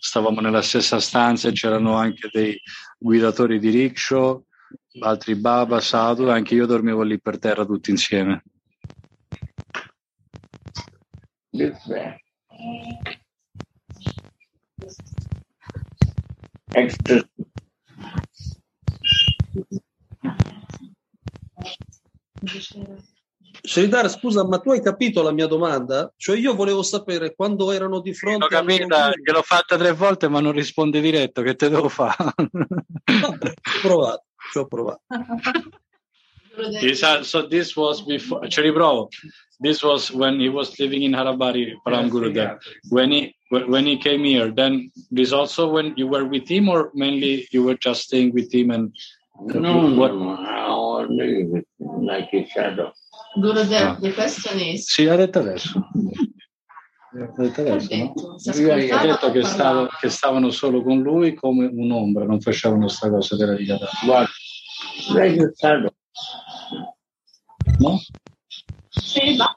[0.00, 2.60] stavamo nella stessa stanza e c'erano anche dei
[2.98, 4.42] guidatori di rickshaw,
[5.00, 8.42] altri Baba, Sadhu, anche io dormivo lì per terra tutti insieme.
[11.50, 12.21] This way.
[16.72, 17.28] Extra.
[23.64, 26.12] Sridhar, scusa, ma tu hai capito la mia domanda?
[26.16, 29.92] Cioè io volevo sapere quando erano di fronte L'ho capita, al- che l'ho fatta tre
[29.92, 32.16] volte ma non risponde diretto, che te devo fare?
[32.34, 33.36] Ho
[33.80, 35.02] provato, ci ho provato.
[36.80, 39.08] Yes, uh, so this was before, ci riprovo.
[39.60, 42.58] This was when he was living in Harabari, Param Gurudev.
[42.90, 46.90] When he when he came here, then this also when you were with him, or
[46.94, 48.92] mainly you were just staying with him and
[49.54, 50.12] No, what?
[50.14, 50.36] no,
[51.00, 52.92] only with him like a shadow.
[53.38, 53.96] Gurudev, Ah.
[54.00, 55.78] the question is, Sì, ha detto adesso.
[57.14, 58.12] Ha detto ha adesso, no?
[58.14, 59.96] detto, si Io- io ho Ha ascoltava detto o che, stavo- parlava?
[60.00, 63.86] che stavano solo con lui come un'ombra, non facevano sta cosa della rigata.
[64.06, 64.28] What?
[65.14, 65.90] Like a shadow.
[67.78, 67.98] No?
[68.88, 69.56] Sì, ma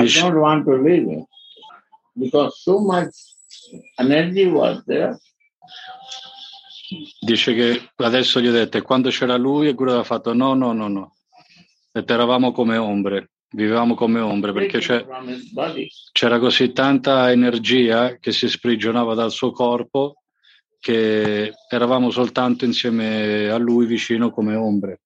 [0.00, 1.24] I Dice- don't want to leave it
[2.14, 3.14] because so much
[3.96, 5.18] energy was there.
[7.20, 10.54] Dice che adesso gli ho detto, e quando c'era lui, e Guru ha fatto no,
[10.54, 11.16] no, no, no.
[11.92, 14.78] E eravamo come ombre, vivevamo come ombre, perché
[16.12, 20.17] c'era così tanta energia che si sprigionava dal suo corpo
[20.80, 25.00] che eravamo soltanto insieme a lui vicino come ombre.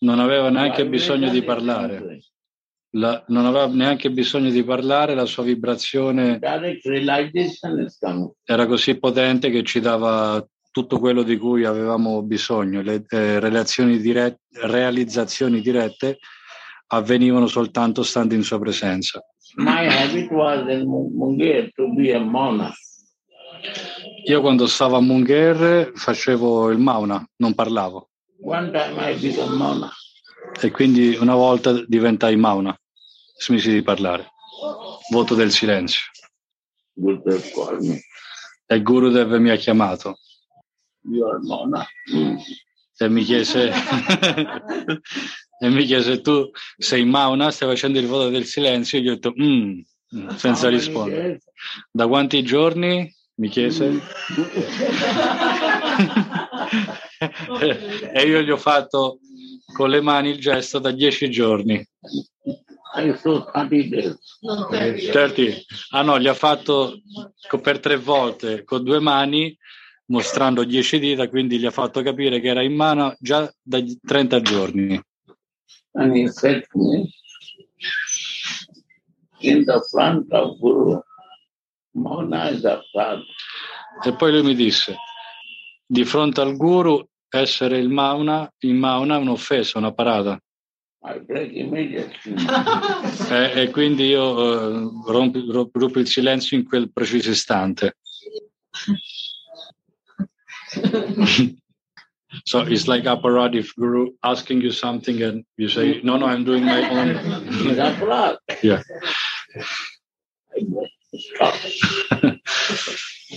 [0.00, 2.20] Non aveva neanche bisogno di parlare.
[2.94, 6.38] La- non aveva neanche bisogno di parlare, la sua vibrazione
[8.44, 12.82] era così potente che ci dava tutto quello di cui avevamo bisogno.
[12.82, 16.18] Le eh, relazioni dirette, realizzazioni dirette
[16.88, 19.22] avvenivano soltanto stando in sua presenza.
[19.56, 22.74] My habit was in Mu- Munger to be a monarch.
[24.26, 28.08] Io quando stavo a Munger facevo il mauna, non parlavo
[28.40, 29.94] One time I became monarch.
[30.60, 32.76] e quindi una volta diventai mauna,
[33.38, 34.30] smisi di parlare.
[35.10, 36.00] Voto del silenzio.
[38.66, 40.18] E il Gurudev mi ha chiamato
[41.04, 41.86] You are.
[42.14, 42.36] Mm.
[42.98, 43.70] e mi chiese
[45.62, 48.98] e mi chiese tu sei mauna, stai facendo il voto del silenzio?
[48.98, 49.78] Io gli ho detto "Mm",
[50.16, 51.40] mm, senza How many rispondere.
[51.88, 53.14] Da quanti giorni?
[53.34, 53.92] Mi chiese.
[58.12, 59.20] e io gli ho fatto
[59.72, 61.74] con le mani il gesto da dieci giorni.
[62.94, 64.16] I saw 30 days.
[64.40, 66.98] non per Certi, ah no, gli ha fatto
[67.62, 69.56] per tre volte con due mani
[70.06, 74.40] mostrando dieci dita, quindi gli ha fatto capire che era in mano già da 30
[74.40, 75.00] giorni.
[75.94, 77.14] And he said to me,
[79.40, 81.00] in the front of Guru,
[81.94, 83.20] Mauna is a prad.
[84.04, 84.96] E poi lui mi disse,
[85.86, 90.40] di fronte al guru essere il mauna, il mauna è un'offesa, una parata.
[91.04, 92.34] I break immediately.
[93.28, 97.96] E, e quindi io eh, rompi- ro- ruppi il silenzio in quel preciso istante.
[102.44, 106.44] so it's like aparat if guru asking you something and you say, no, no, I'm
[106.44, 107.08] doing my own.
[108.62, 108.82] yeah.
[110.70, 111.54] Go, Stop.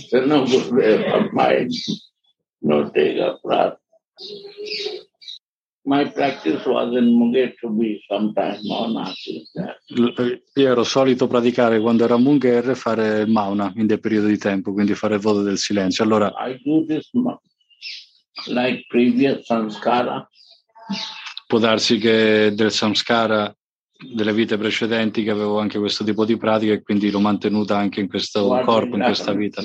[0.08, 0.24] So
[2.62, 3.76] no take a prad.
[5.84, 8.58] My practice was in Munger to be sometime
[10.18, 14.38] eh, Io ero solito praticare quando ero a Munger fare mauna in del periodo di
[14.38, 16.02] tempo, quindi fare il voto del silenzio.
[16.02, 17.10] Allora I do this
[18.46, 20.28] like previous sanskara.
[21.46, 23.54] può darsi che del samskara
[23.98, 28.00] delle vite precedenti che avevo anche questo tipo di pratica e quindi l'ho mantenuta anche
[28.00, 29.62] in questo What corpo, in questa vita.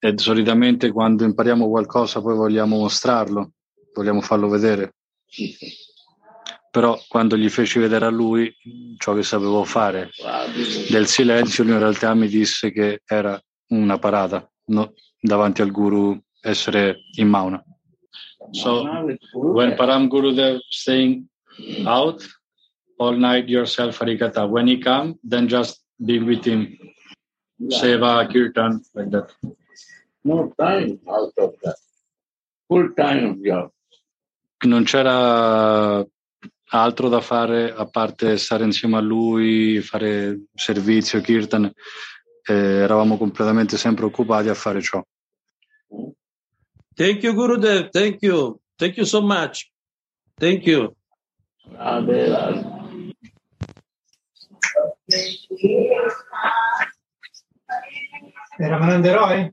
[0.00, 3.52] E solitamente quando impariamo qualcosa poi vogliamo mostrarlo,
[3.94, 4.94] vogliamo farlo vedere.
[6.70, 8.54] Però quando gli feci vedere a lui
[8.98, 10.10] ciò che sapevo fare
[10.90, 14.92] del silenzio, lui in realtà mi disse che era una parata no?
[15.18, 16.16] davanti al guru
[16.48, 17.62] essere in mauna.
[18.52, 18.84] So,
[19.34, 19.76] when.
[19.76, 21.28] Param Gurudev staying
[21.86, 22.26] out
[22.98, 24.48] all night yourself Harikatha.
[24.48, 26.78] When he come, then just be with him.
[27.60, 29.30] Seva, Kirtan, like that.
[30.24, 31.76] No time out of that.
[32.68, 33.70] Full time job.
[34.64, 36.04] Non c'era
[36.70, 41.70] altro da fare a parte stare insieme a lui, fare servizio, Kirtan.
[42.44, 45.02] Eh, eravamo completamente sempre occupati a fare ciò.
[46.98, 47.92] Thank you, Gurudev.
[47.92, 48.60] Thank you.
[48.76, 49.70] Thank you so much.
[50.40, 50.96] Thank you.
[51.70, 53.14] Radhe, Radhe.
[58.58, 59.52] Ramananda Roy?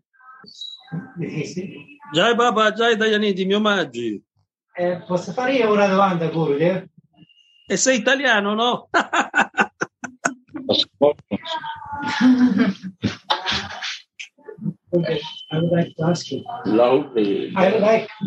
[2.16, 4.20] Jai Baba, Jai Dayaniti, mi omaggi.
[4.78, 6.88] Eh, posso fare io una domanda, Gurudev?
[7.68, 8.90] E sei italiano, no?
[14.96, 15.20] Okay,
[15.52, 16.44] I would like to ask you.
[16.66, 17.52] Loudly.
[17.56, 18.10] I would like.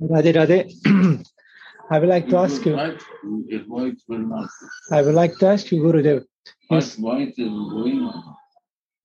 [0.00, 0.58] Radhe Radhe.
[1.90, 2.74] I would like to ask you.
[2.76, 3.02] What?
[3.48, 3.66] His
[4.08, 4.48] will not.
[4.90, 6.24] I would like to ask you, Gurudev.
[6.68, 6.96] What Yes.
[6.96, 8.10] voice is going?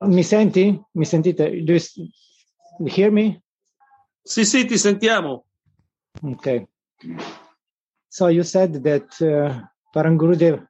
[0.02, 0.80] Mi senti?
[0.96, 1.66] Mi sentite?
[1.66, 1.80] Do you
[2.88, 3.42] hear me?
[4.26, 5.46] Sì, sì, ti sentiamo.
[6.24, 6.68] Okay.
[8.10, 9.62] So you said that uh,
[9.96, 10.66] Parangurudev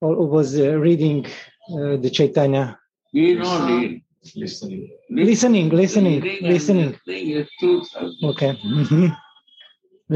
[0.00, 1.26] was uh, reading
[1.70, 2.78] uh, the Chaitanya.
[3.16, 4.02] He no need.
[4.42, 6.90] listening, listening, listening, Reading listening.
[7.06, 8.24] listening is two subjects.
[8.30, 8.52] Okay.
[8.80, 9.16] Mhm.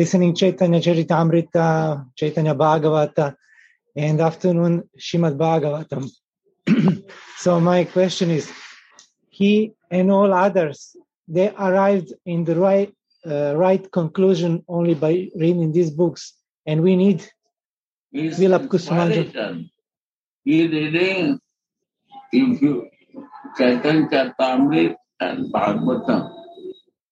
[0.01, 1.67] Listening Chaitanya Charitamrita,
[2.19, 3.27] Chaitanya Bhagavata,
[3.97, 4.75] and afternoon
[5.05, 6.05] Shrimad Bhagavatam.
[7.45, 8.45] so my question is,
[9.31, 10.79] he and all others,
[11.27, 12.93] they arrived in the right
[13.27, 16.23] uh, right conclusion only by reading these books,
[16.69, 17.21] and we need
[18.13, 19.23] It's Vilap Kusumanja.
[19.25, 19.71] inspiration.
[20.47, 21.41] Reading,
[22.33, 22.89] if you
[23.57, 26.31] Chaitanya Charitamrita and Bhagavatam,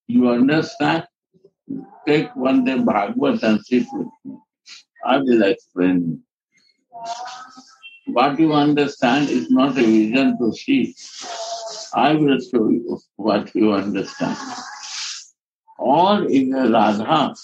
[0.07, 1.07] you understand?
[2.07, 4.39] Take one day Bhagavatam and sit with me.
[5.05, 6.23] I will explain.
[8.07, 10.95] What you understand is not a vision to see.
[11.93, 14.37] I will show you what you understand.
[15.79, 17.35] All is a Radha.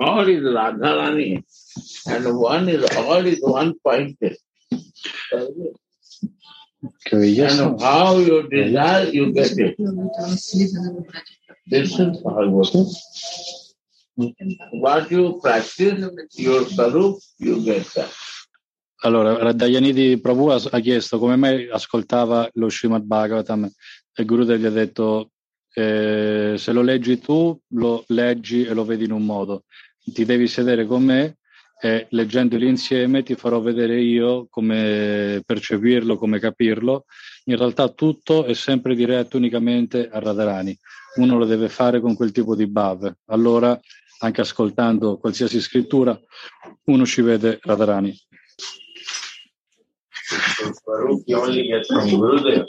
[0.00, 1.44] All is Radharani.
[2.06, 4.36] And one is all is one bellezza.
[7.10, 9.76] And how you desire, you get it.
[11.66, 12.86] This is Bhagavatam.
[14.72, 15.98] What you practice,
[16.34, 18.12] your sarup, you get that.
[19.02, 24.58] Allora, Radhayanidhi Prabhu ha, ha chiesto come mai ascoltava lo Srimad Bhagavatam e il Gurudev
[24.58, 25.30] gli ha detto
[25.74, 29.64] eh, se lo leggi tu, lo leggi e lo vedi in un modo.
[30.00, 31.38] Ti devi sedere con me
[31.80, 37.04] e leggendoli insieme ti farò vedere io come percepirlo, come capirlo.
[37.44, 40.76] In realtà tutto è sempre diretto unicamente a Radharani.
[41.16, 43.14] Uno lo deve fare con quel tipo di bhava.
[43.26, 43.78] Allora,
[44.20, 46.18] anche ascoltando qualsiasi scrittura,
[46.84, 48.16] uno ci vede Radharani.
[50.56, 52.64] So Swarup you only get from Gurudev.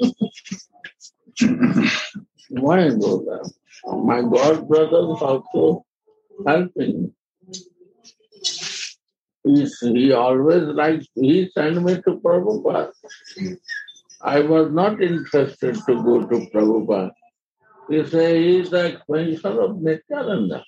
[2.50, 3.42] Why go there?
[4.04, 5.86] My God brothers also.
[9.46, 12.92] He's, he always likes, he sent me to Prabhupada.
[14.22, 17.12] I was not interested to go to Prabhupada.
[17.88, 20.64] He said he is the expansion of Nityananda.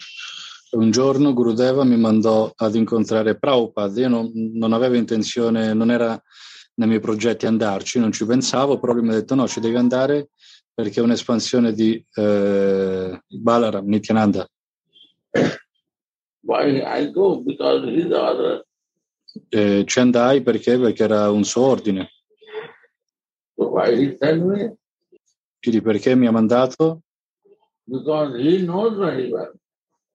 [0.69, 3.99] Un giorno Gurudeva mi mandò ad incontrare Prabhupada.
[3.99, 6.21] Io non, non avevo intenzione, non era
[6.75, 10.29] nei miei progetti andarci, non ci pensavo, lui mi ha detto no, ci devi andare
[10.71, 14.47] perché è un'espansione di eh, Balaram, Nityananda.
[16.41, 17.41] Why I go?
[17.41, 18.66] Because he's the other.
[19.49, 20.77] Eh, ci andai perché?
[20.79, 22.09] Perché era un suo ordine.
[23.55, 24.77] Me?
[25.59, 27.01] Quindi perché mi ha mandato?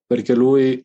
[0.05, 0.83] Perché lui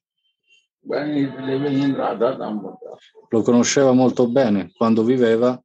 [3.28, 5.60] lo conosceva molto bene quando viveva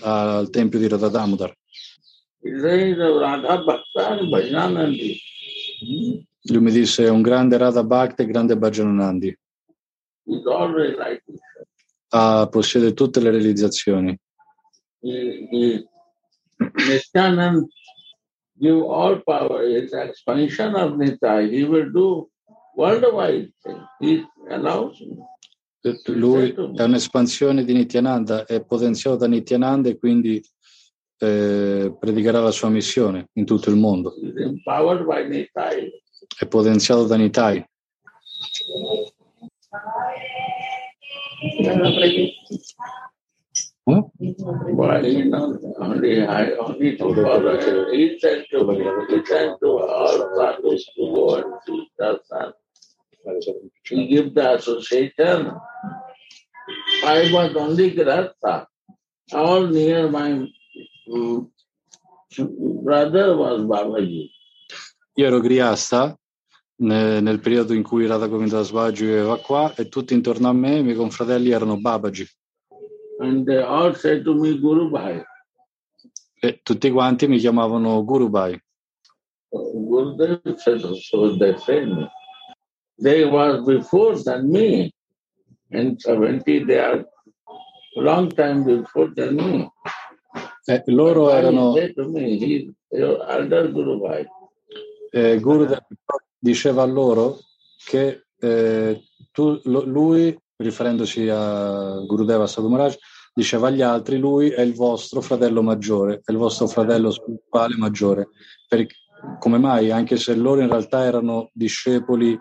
[0.00, 1.54] al tempio di Radha Damodar.
[2.42, 5.20] He says Radha Bhakta and Bhajanandi.
[6.48, 9.38] Lui mi disse è un grande Radha Bhakti e grande Bhajananandi.
[12.18, 14.18] Ah, possiede tutte le realizzazioni.
[16.88, 17.68] Nityanand
[18.58, 19.62] give all power.
[19.68, 21.50] It's expansion of Nitai.
[21.50, 22.30] He will do
[22.74, 23.52] worldwide.
[24.00, 25.04] He allows.
[26.06, 30.42] Lui è un'espansione di Nityananda, è potenziato da Nityananda e quindi
[31.18, 34.12] eh, predicherà la sua missione in tutto il mondo.
[36.36, 37.64] È potenziato da Nitai.
[41.42, 42.30] Eh?
[43.86, 47.90] Why, you know, only I only to follow.
[47.92, 48.78] He sent to me.
[49.08, 52.52] He sent to all sadhus to go and teach the sun.
[53.84, 55.52] He give the association.
[57.04, 58.66] I was only Grasta.
[59.32, 60.46] All near my
[61.08, 61.46] mm,
[62.84, 64.30] brother was Babaji.
[65.18, 66.25] Io ero Griasta ne-
[66.78, 70.82] nel periodo in cui Radha Govinda Swaji viveva qua e tutti intorno a me, i
[70.82, 72.26] miei confratelli erano Babaji
[73.18, 75.22] And they all said to me, Guru Bhai.
[76.38, 78.58] e tutti quanti mi chiamavano Gurubai.
[79.50, 82.06] Gurudev said, so they said me.
[82.98, 84.92] They was before than me.
[85.70, 87.06] In 70, they are
[87.96, 89.72] long time before than me.
[90.66, 94.26] E loro erano, He me, he's your elder Guru Bhai.
[95.12, 95.80] eh, Gurudev
[96.38, 97.38] diceva a loro
[97.84, 102.96] che eh, tu- lo- lui, riferendosi a Gurudeva Sadhumaraj,
[103.34, 108.28] diceva agli altri, lui è il vostro fratello maggiore, è il vostro fratello spirituale maggiore.
[108.68, 108.86] Per-
[109.38, 109.90] come mai?
[109.90, 112.38] Anche se loro in realtà erano discepoli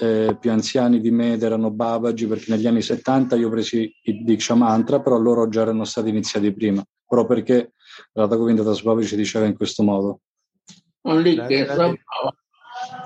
[0.00, 4.24] eh, più anziani di me ed erano Babaji, perché negli anni 70 io presi il
[4.24, 7.72] Diksha Mantra, però loro già erano stati iniziati prima, però perché
[8.12, 10.20] Radha Govinda Das Babaji diceva in questo modo.
[11.02, 12.02] Only Keshav Radhe.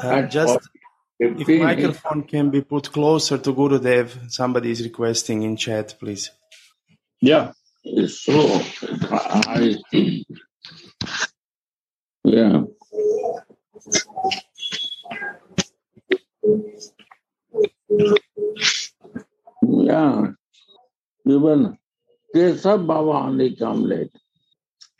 [0.02, 0.58] Uh, just
[1.18, 6.30] if 15, microphone can be put closer to Gurudev, somebody is requesting in chat, please.
[7.20, 7.52] Yeah.
[8.08, 8.60] so
[9.10, 9.76] high.
[12.24, 12.62] Yeah.
[19.62, 20.26] Yeah.
[21.26, 21.78] Even
[22.34, 24.10] Kesab Baba only come late.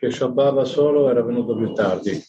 [0.02, 2.20] Che Shababa solo era venuto più tardi.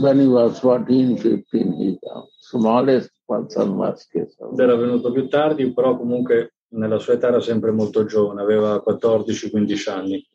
[0.00, 2.26] When he was 14, 15, he come.
[2.40, 4.58] Smallest person was Kesab.
[4.58, 9.88] Era venuto più tardi, però comunque nella sua età era sempre molto giovane, aveva 14-15
[9.88, 10.26] anni.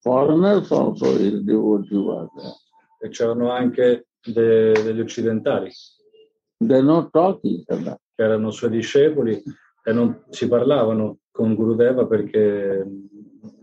[0.00, 2.28] Foreigners also, devotee was.
[3.00, 5.70] E c'erano anche de- degli occidentali
[6.58, 7.64] They not che
[8.16, 9.42] erano suoi discepoli
[9.82, 12.86] e non si parlavano con Gurudeva perché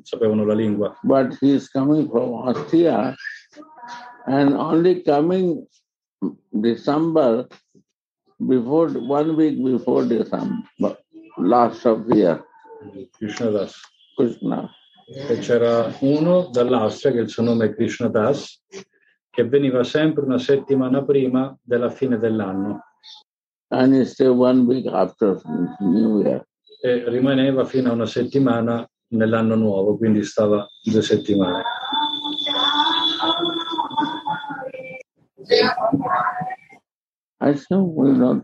[0.04, 0.98] sapevano la lingua.
[1.04, 3.16] But he is coming from Austria
[4.26, 5.68] and only coming
[6.52, 7.48] December
[8.38, 10.98] before one week before December,
[11.38, 12.44] last of the year,
[13.18, 13.76] Krishnadas.
[14.16, 14.70] Krishna.
[15.12, 18.62] E c'era uno dall'Austria, che il suo nome è Krishna Das,
[19.30, 22.84] che veniva sempre una settimana prima della fine dell'anno
[23.72, 25.40] And he one week after
[25.80, 26.44] New Year.
[26.82, 31.64] e rimaneva fino a una settimana nell'anno nuovo, quindi stava due settimane.
[37.42, 38.44] I said,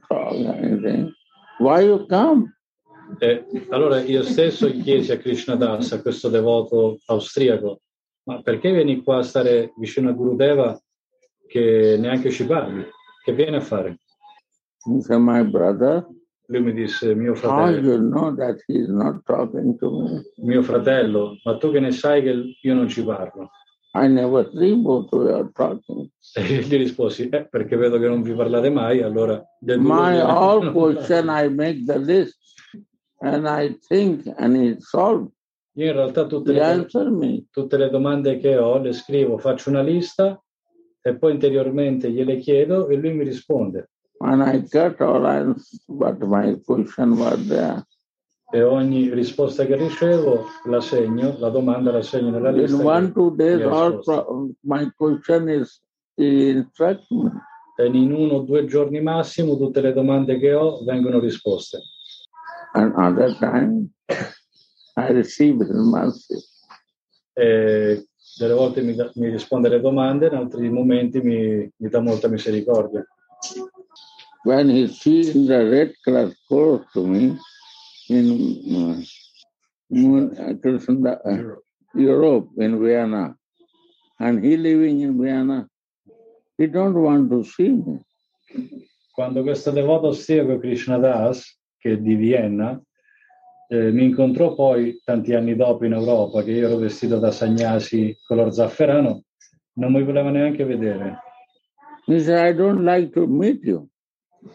[0.62, 1.12] anything.
[1.60, 2.58] Why you come?
[3.20, 7.82] E allora io stesso chiesi a Krishna Das, a questo devoto austriaco,
[8.24, 10.80] ma perché vieni qua a stare vicino a Gurudeva
[11.48, 12.84] che neanche ci parli?
[13.24, 14.00] Che vieni a fare?
[14.86, 16.08] He said, my brother,
[16.48, 18.36] Lui mi disse, mio fratello, you know
[20.44, 23.50] mio fratello, ma tu che ne sai che io non ci parlo?
[23.96, 26.10] I never we are talking.
[26.34, 29.42] E gli risposi, eh, perché vedo che non vi parlate mai, allora...
[29.62, 32.38] My all question, I make the list
[33.22, 35.32] and I think and it solved.
[35.78, 36.88] Io in realtà tutte le,
[37.50, 40.42] tutte le domande che ho le scrivo, faccio una lista
[41.02, 43.90] e poi interiormente gliele chiedo e lui mi risponde.
[44.20, 47.84] And I got all answers, but my question was there.
[48.52, 52.78] E ogni risposta che ricevo la segno, la domanda la segno nella lista.
[52.78, 55.82] In one, two days, all pro- my question is
[56.16, 57.42] instruction.
[57.78, 61.82] E in uno o due giorni massimo tutte le domande che ho vengono risposte.
[62.74, 63.90] And other time,
[64.96, 66.38] I receive mercy.
[67.34, 68.08] E
[68.38, 72.30] delle volte mi, dà- mi risponde alle domande, in altri momenti mi, mi dà molta
[72.30, 73.06] misericordia.
[74.46, 77.36] When he see in the red color clothes to me
[78.10, 78.26] in
[78.70, 79.02] uh,
[79.92, 81.56] uh, uh,
[81.96, 83.36] Europe, in Vienna,
[84.20, 85.68] and he living in Vienna,
[86.60, 88.06] he don't want to see me.
[89.16, 92.80] Quando questo devoto austriaco Krishna Das, che è di Vienna,
[93.68, 98.16] eh, mi incontrò poi tanti anni dopo in Europa, che io ero vestito da sagnasi
[98.28, 99.24] color zafferano,
[99.78, 101.18] non mi voleva neanche vedere.
[102.06, 103.90] He said, I don't like to meet you.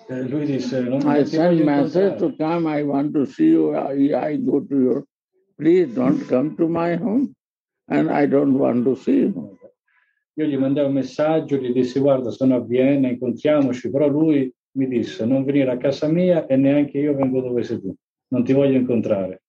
[0.08, 3.50] Eh, lui disse, non, I non ti send message to come, I want to see
[3.50, 3.74] you.
[3.74, 5.04] I, I go to your,
[5.56, 7.34] please don't come to my home.
[7.88, 9.58] And I don't want to see you.
[10.34, 14.86] Io gli mandai un messaggio, gli dissi guarda sono a Vienna, incontriamoci, però lui mi
[14.86, 17.94] disse non venire a casa mia e neanche io vengo dove sei tu,
[18.28, 19.42] non ti voglio incontrare.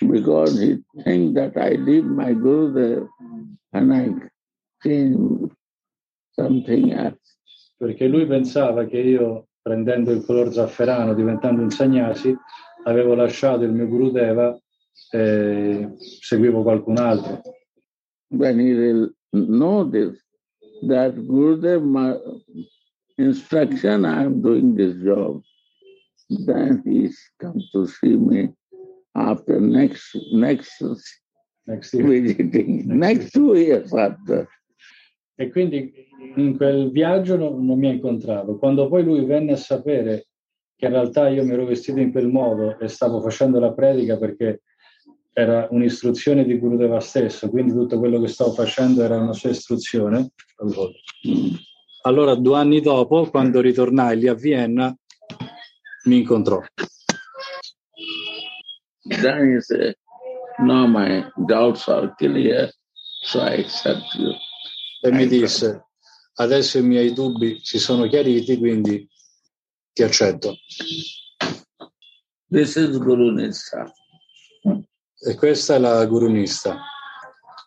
[0.00, 3.08] Because he think that I leave my guru there
[3.72, 4.14] and I
[4.80, 5.50] change
[6.30, 7.18] something else.
[7.76, 12.32] Perché lui pensava che io, prendendo il color zafferano, diventando un sagnasi,
[12.84, 14.56] avevo lasciato il mio Gurudeva
[15.10, 17.40] e seguivo qualcun altro.
[18.28, 20.24] When he will know this,
[20.86, 21.82] that Gurudev,
[23.16, 25.42] instruction, I am doing this job,
[26.46, 27.10] then he
[27.40, 28.54] come to see me
[29.16, 30.80] after next next
[31.66, 32.06] Next year.
[32.06, 34.46] visiting, next two years after.
[35.36, 35.92] E quindi
[36.36, 38.56] in quel viaggio non, non mi ha incontrato.
[38.56, 40.28] Quando poi lui venne a sapere
[40.74, 44.16] che in realtà io mi ero vestito in quel modo e stavo facendo la predica
[44.18, 44.62] perché
[45.32, 50.30] era un'istruzione di Gurudeva stesso, quindi tutto quello che stavo facendo era una sua istruzione.
[50.56, 50.90] Allora,
[52.02, 54.96] allora due anni dopo, quando ritornai lì a Vienna,
[56.04, 56.62] mi incontrò.
[59.08, 59.94] Then he said,
[60.58, 62.70] No, my doubts are clear,
[63.22, 64.32] so I accept you.
[65.02, 65.86] E mi disse
[66.34, 69.08] adesso i miei dubbi si sono chiariti, quindi
[69.92, 70.56] ti accetto.
[72.48, 73.92] This is Guru Nistha.
[75.18, 76.78] E questa è la gurunista.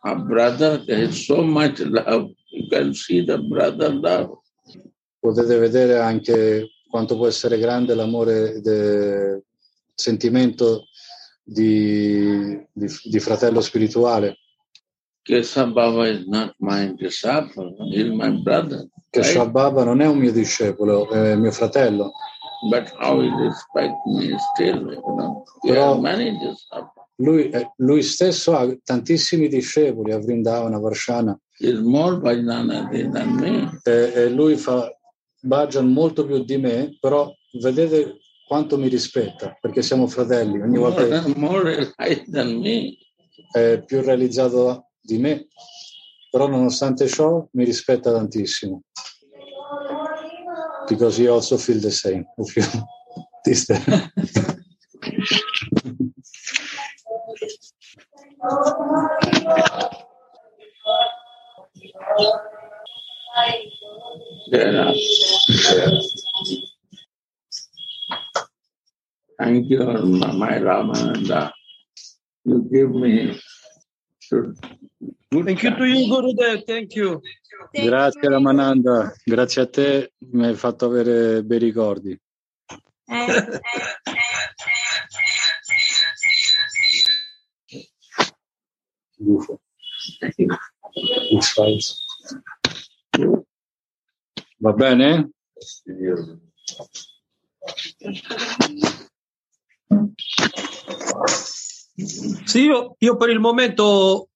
[0.01, 2.34] A brother has so much love.
[2.51, 4.38] You can see the brother love.
[5.19, 9.43] Potete vedere anche quanto può essere grande l'amore del
[9.93, 10.86] sentimento
[11.43, 14.38] di, di, di fratello spirituale.
[15.28, 18.88] Kesha Baba is not my disciple, he is my brother.
[19.15, 19.26] Right?
[19.26, 22.11] Shababa non è un mio discepolo, è mio fratello,
[22.70, 25.43] But how he respect me still, you know.
[25.61, 25.99] Però-
[27.15, 31.38] lui, eh, lui stesso ha tantissimi discepoli a Vrindavana, Varshana,
[33.11, 33.80] than me.
[33.84, 34.89] e, e lui fa
[35.41, 38.17] bhajan molto più di me, però vedete
[38.47, 42.95] quanto mi rispetta, perché siamo fratelli, ogni volta More, more realized than me.
[43.51, 45.47] è più realizzato di me,
[46.30, 48.84] però nonostante ciò mi rispetta tantissimo.
[50.88, 52.26] Because he also feel the same.
[52.38, 52.64] If you.
[69.38, 69.86] Thank you,
[70.34, 71.51] my Ramananda.
[72.43, 73.39] You give me
[75.32, 76.65] good Thank you to you, Gurudev.
[76.65, 77.21] Thank you.
[77.71, 82.19] Grazie Ramananda, grazie a te, mi hai fatto avere bei ricordi.
[89.17, 89.61] Gufo.
[91.38, 92.05] X-Files.
[94.57, 95.30] Va bene?
[102.45, 104.30] Sì, io, io per il momento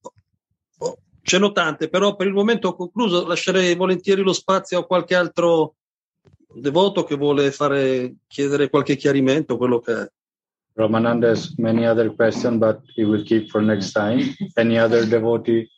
[1.24, 3.26] ce n'ho tante, però per il momento ho concluso.
[3.26, 5.76] Lascerei volentieri lo spazio a qualche altro
[6.54, 10.12] devoto che vuole fare, chiedere qualche chiarimento, quello che è.
[10.76, 14.36] Ramananda has many other questions, but he will keep for next time.
[14.58, 15.70] Any other devotee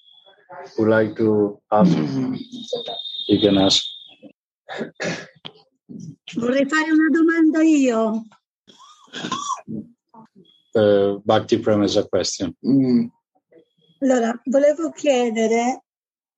[0.78, 1.92] who like to ask,
[3.28, 3.84] he can ask.
[6.36, 8.24] Vorrei fare una domanda io.
[10.74, 12.56] Uh, Bhakti Prem has a question.
[12.66, 13.08] Mm.
[14.06, 15.86] Allora, volevo chiedere,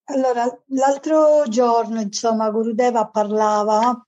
[0.05, 4.05] allora, l'altro giorno, insomma, Gurudeva parlava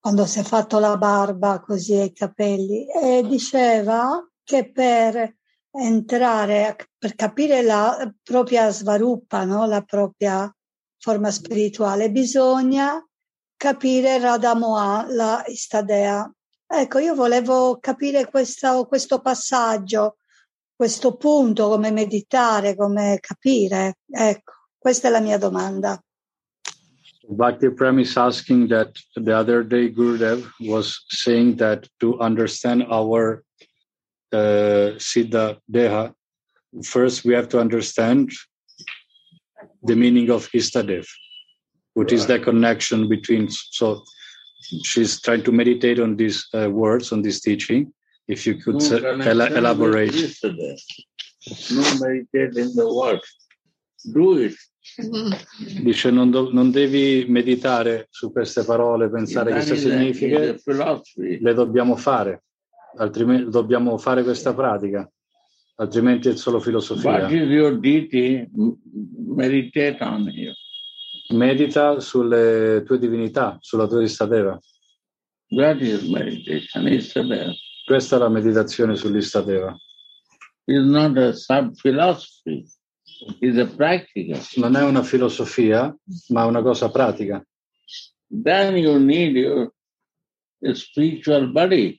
[0.00, 5.36] quando si è fatto la barba così e i capelli e diceva che per
[5.70, 9.64] entrare, per capire la propria svaruppa, no?
[9.66, 10.52] la propria
[10.98, 13.00] forma spirituale, bisogna
[13.56, 16.28] capire Radha Moha, la Istadea.
[16.66, 20.16] Ecco, io volevo capire questa- questo passaggio,
[20.80, 23.98] questo punto, come meditare, come capire.
[24.10, 26.02] Ecco, questa è la mia domanda.
[27.28, 33.44] Bhakti Prem is asking that the other day Gurudev was saying that to understand our
[34.32, 36.14] uh, Siddha Deha,
[36.82, 38.30] first we have to understand
[39.82, 41.06] the meaning of Istadev,
[41.92, 43.50] which is the connection between.
[43.50, 44.02] So
[44.82, 47.92] she's trying to meditate on these uh, words, on this teaching.
[48.30, 50.12] If you could connection elaborate.
[51.70, 53.20] No meditate in the word.
[54.04, 54.54] Do it.
[55.82, 60.56] Dice non, do- non devi meditare su queste parole, pensare che a- significa,
[61.40, 62.44] le dobbiamo fare,
[62.96, 65.08] altrimenti dobbiamo fare questa pratica,
[65.76, 67.10] altrimenti è solo filosofia.
[67.10, 68.48] What is your deity?
[69.26, 70.52] Meditate on you.
[71.36, 74.58] Medita sulle tue divinità, sulla tua Istadeva.
[75.56, 76.86] That is meditation.
[76.88, 77.54] Is there.
[77.90, 79.76] Questa è la meditazione sull'Istadeva.
[80.66, 82.64] It's not a sub philosophy.
[83.40, 84.40] It's a practical.
[84.58, 85.92] Non è una filosofia,
[86.28, 87.44] ma una cosa pratica.
[88.28, 89.72] Then you need your
[90.72, 91.98] spiritual body.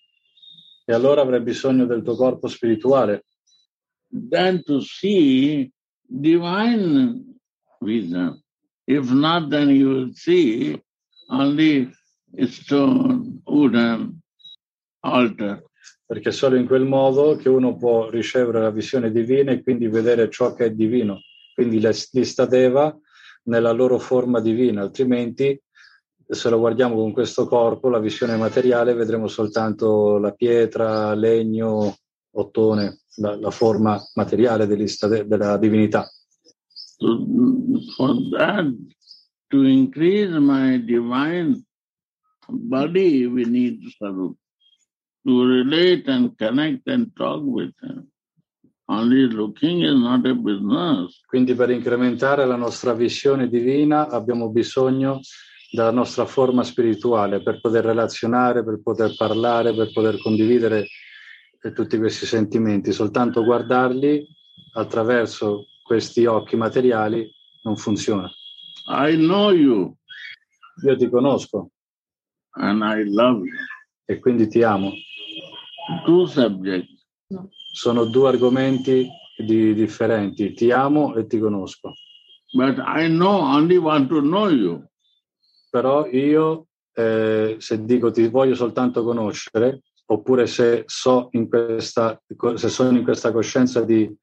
[0.86, 3.26] E allora avrai bisogno del tuo corpo spirituale
[4.08, 5.74] Then to see
[6.08, 7.38] divine
[7.82, 8.42] vision.
[8.88, 10.82] If not, then you will see
[11.28, 11.92] only
[12.48, 14.22] stone, wooden
[15.04, 15.62] altar.
[16.12, 19.88] Perché è solo in quel modo che uno può ricevere la visione divina e quindi
[19.88, 21.22] vedere ciò che è divino,
[21.54, 22.94] quindi le- l'Istadeva
[23.44, 25.58] nella loro forma divina, altrimenti
[26.28, 31.96] se lo guardiamo con questo corpo, la visione materiale, vedremo soltanto la pietra, legno,
[32.32, 36.12] ottone, la, la forma materiale della divinità.
[36.68, 37.26] So
[37.96, 38.66] for that,
[39.48, 41.64] to increase my divine
[42.50, 44.36] body, we need sadhu.
[45.24, 48.10] To relate and connect and talk with him.
[48.88, 51.22] Only looking is not a business.
[51.28, 55.20] Quindi per incrementare la nostra visione divina abbiamo bisogno
[55.72, 60.88] della nostra forma spirituale per poter relazionare, per poter parlare, per poter condividere
[61.62, 62.92] eh, tutti questi sentimenti.
[62.92, 64.26] Soltanto guardarli
[64.74, 67.30] attraverso questi occhi materiali
[67.64, 68.30] non funziona.
[68.88, 69.96] I know you
[70.84, 71.70] Io ti conosco
[72.56, 73.56] and I love you.
[74.06, 74.92] e quindi ti amo.
[76.06, 77.00] Two subjects.
[77.74, 79.08] sono due argomenti
[79.38, 80.54] di- differenti.
[80.54, 81.94] Ti amo e ti conosco.
[82.54, 84.86] But I know only want to know you.
[85.70, 92.22] Però io, eh, se dico ti voglio soltanto conoscere, oppure se, so in questa,
[92.56, 94.14] se sono in questa coscienza di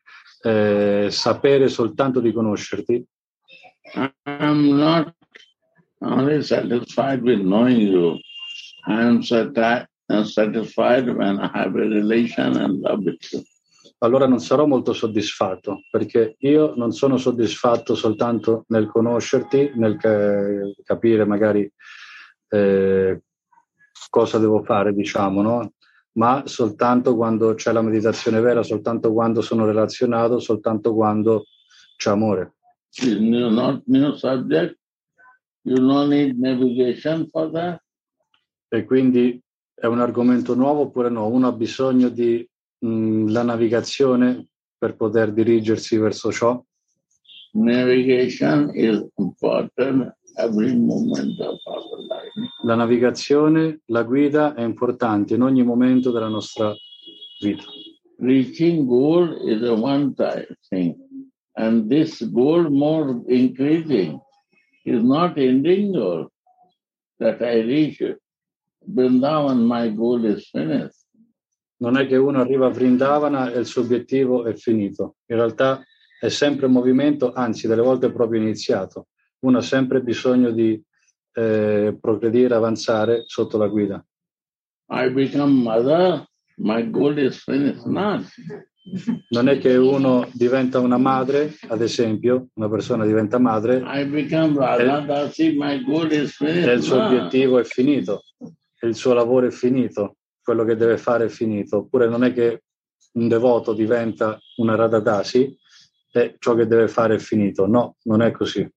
[0.43, 3.05] eh, sapere soltanto di conoscerti,
[4.27, 5.15] I'm not
[6.01, 8.19] only satisfied with knowing you.
[8.87, 13.43] I am sati- uh, satisfied when I have a relation and love with you.
[14.01, 20.71] allora non sarò molto soddisfatto, perché io non sono soddisfatto soltanto nel conoscerti, nel ca-
[20.85, 21.71] capire magari
[22.51, 23.23] eh,
[24.09, 25.73] cosa devo fare, diciamo, no?
[26.13, 31.47] ma soltanto quando c'è la meditazione vera, soltanto quando sono relazionato, soltanto quando
[31.97, 32.55] c'è amore.
[33.01, 34.77] Is new, not new subject.
[35.63, 37.81] You don't need navigation for that.
[38.69, 39.41] E quindi
[39.81, 41.27] è un argomento nuovo oppure no?
[41.29, 42.47] Uno ha bisogno di
[42.79, 46.63] mh, la navigazione per poter dirigersi verso ciò.
[47.53, 52.33] Navigation is important every moment of our life.
[52.63, 56.75] La navigazione, la guida è importante in ogni momento della nostra
[57.41, 57.65] vita.
[58.19, 60.97] Reaching goal is a one time thing,
[61.55, 64.21] and this goal more increasing
[64.85, 66.31] is not ending goal.
[67.19, 68.01] That I reach
[68.87, 71.07] Vrindavan, my goal is finished.
[71.81, 75.17] Non è che uno arriva a Vrindavana e il suo obiettivo è finito.
[75.27, 75.83] In realtà
[76.21, 79.09] è sempre in movimento, anzi, delle volte è proprio iniziato.
[79.41, 80.83] Uno ha sempre bisogno di
[81.35, 84.05] eh, progredire, avanzare sotto la guida.
[84.91, 86.27] I become mother,
[86.57, 87.87] my goal is finished.
[87.87, 88.25] Not.
[89.29, 94.59] Non è che uno diventa una madre, ad esempio, una persona diventa madre I become
[94.59, 96.69] Radha Dasi, my goal is finished.
[96.69, 98.51] e il suo obiettivo è finito, e
[98.87, 101.79] il suo lavoro è finito, quello che deve fare è finito.
[101.79, 102.63] Oppure non è che
[103.13, 105.59] un devoto diventa una Radhadasi
[106.13, 107.67] e ciò che deve fare è finito.
[107.67, 108.69] No, non è così.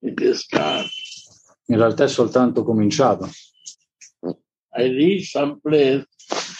[0.00, 3.28] In realtà è soltanto cominciato.
[4.72, 6.06] I reach some place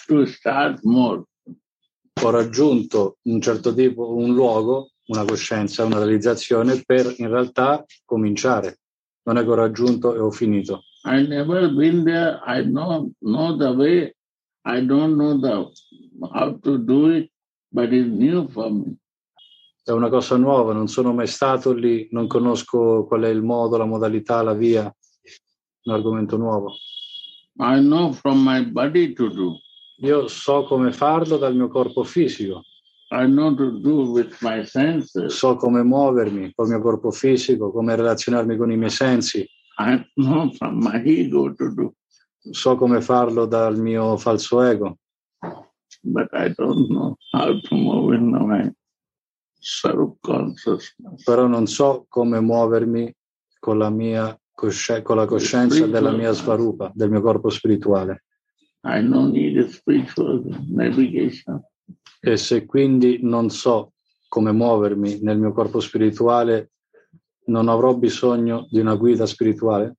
[0.06, 1.24] to start more.
[2.22, 8.80] Ho raggiunto un certo tipo, un luogo, una coscienza, una realizzazione per in realtà cominciare.
[9.22, 10.82] Non è che ho raggiunto e ho finito.
[11.04, 12.40] I never been there.
[12.44, 14.14] I know know the way.
[14.64, 15.70] I don't know the
[16.34, 17.30] how to do it,
[17.72, 18.96] but it's new for me.
[19.82, 23.78] È una cosa nuova, non sono mai stato lì, non conosco qual è il modo,
[23.78, 24.94] la modalità, la via.
[25.84, 26.74] Un argomento nuovo.
[27.58, 29.58] I know from my body to do.
[30.02, 32.62] Io so come farlo dal mio corpo fisico,
[33.10, 35.34] I know to do with my senses.
[35.34, 39.46] so come muovermi col mio corpo fisico, come relazionarmi con i miei sensi,
[39.80, 41.94] I know from my ego to do,
[42.52, 44.98] so come farlo dal mio falso ego,
[46.02, 48.70] but I don't know how to move in my
[49.58, 51.24] self consciousness.
[51.24, 53.10] però non so come muovermi
[53.58, 58.24] con la mia cosce- con la coscienza della mia svarupa, del mio corpo spirituale.
[58.84, 61.62] I don't need spiritual navigation.
[62.20, 63.92] E se quindi non so
[64.28, 66.72] come muovermi nel mio corpo spirituale,
[67.50, 69.96] non avrò bisogno di una guida spirituale?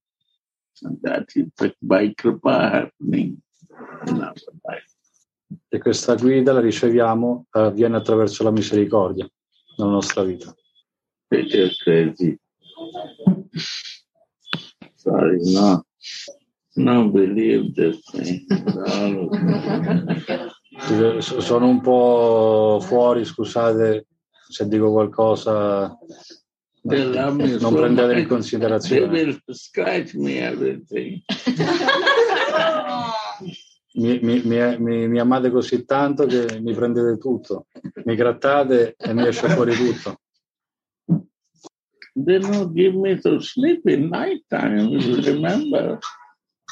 [5.68, 9.30] E questa guida la riceviamo, eh, avviene attraverso la misericordia
[9.78, 10.54] nella nostra vita.
[14.96, 15.86] Sorry, no.
[16.76, 18.46] No, believe this thing.
[18.50, 19.30] No.
[20.90, 24.08] Eh, so- Sono un po' fuori, scusate
[24.48, 25.98] se dico qualcosa,
[26.84, 28.18] They love me non so prendete in much.
[28.18, 29.12] They considerazione.
[29.12, 31.22] will scratch me everything.
[33.94, 37.68] Mi, mi- mi- mi- amate così tanto che mi prendete tutto,
[38.06, 40.16] mi grattate e mi esce fuori tutto.
[42.16, 46.00] They don't give me to sleep in night time, you remember.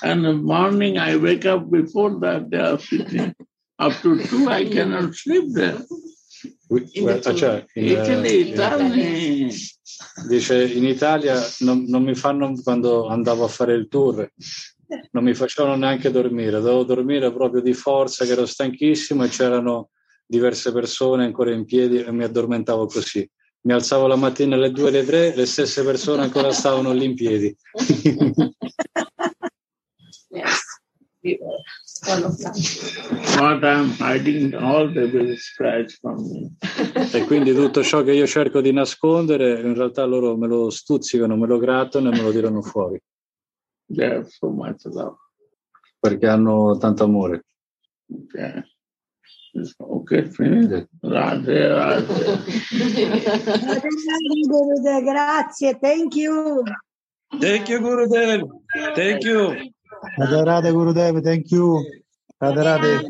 [0.02, 3.34] And in the morning I wake up before that they are sitting.
[3.78, 5.80] Up to two I cannot sleep there.
[7.36, 9.50] Cioè, in, eh, in-
[10.28, 14.32] dice in Italia non, non mi fanno quando andavo a fare il tour
[15.12, 16.60] non mi facevano neanche dormire.
[16.60, 19.90] Dovevo dormire proprio di forza che ero stanchissimo e c'erano
[20.26, 23.30] diverse persone ancora in piedi e mi addormentavo così.
[23.62, 27.14] Mi alzavo la mattina alle due alle tre le stesse persone ancora stavano lì in
[27.14, 27.54] piedi
[32.02, 36.52] What I'm hiding, all they will scratch from me.
[37.12, 41.36] e quindi tutto ciò che io cerco di nascondere in realtà loro me lo stuzzicano
[41.36, 43.02] me lo grattano e me lo tirano fuori
[44.28, 45.16] so much love.
[46.00, 47.44] perché hanno tanto amore
[48.12, 48.64] Okay.
[49.78, 50.88] Okay, finish.
[51.02, 52.42] Radhe, Radhe.
[54.48, 56.64] Gurudev, grazie, thank you.
[57.40, 58.42] Thank you, Gurudev.
[58.96, 59.72] Thank you.
[60.18, 61.84] Radha Radha Gurudev, thank you.
[62.40, 63.02] Radha Radha.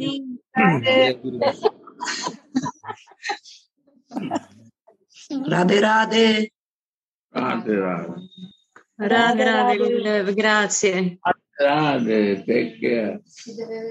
[8.99, 11.20] Radhe Radhe Gurudev, grazie.
[11.60, 13.22] Radhe, take care.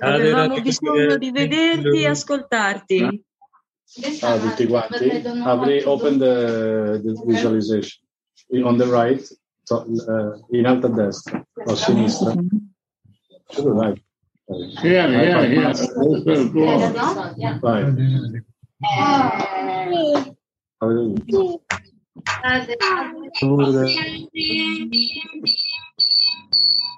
[0.00, 3.24] Avevamo bisogno di vederti e ascoltarti.
[4.20, 5.08] Ah, tutti quanti.
[5.44, 8.04] Apri, open the, the visualization.
[8.64, 9.22] On the right,
[9.64, 12.34] to- eh, in alto a destra o a sinistra.
[13.52, 13.98] Solo right.
[14.82, 15.66] Here, here, here.
[15.66, 16.94] Also, go on.
[17.60, 17.82] Vai.
[20.80, 21.62] Apri tutto.
[23.40, 23.90] Gurudev.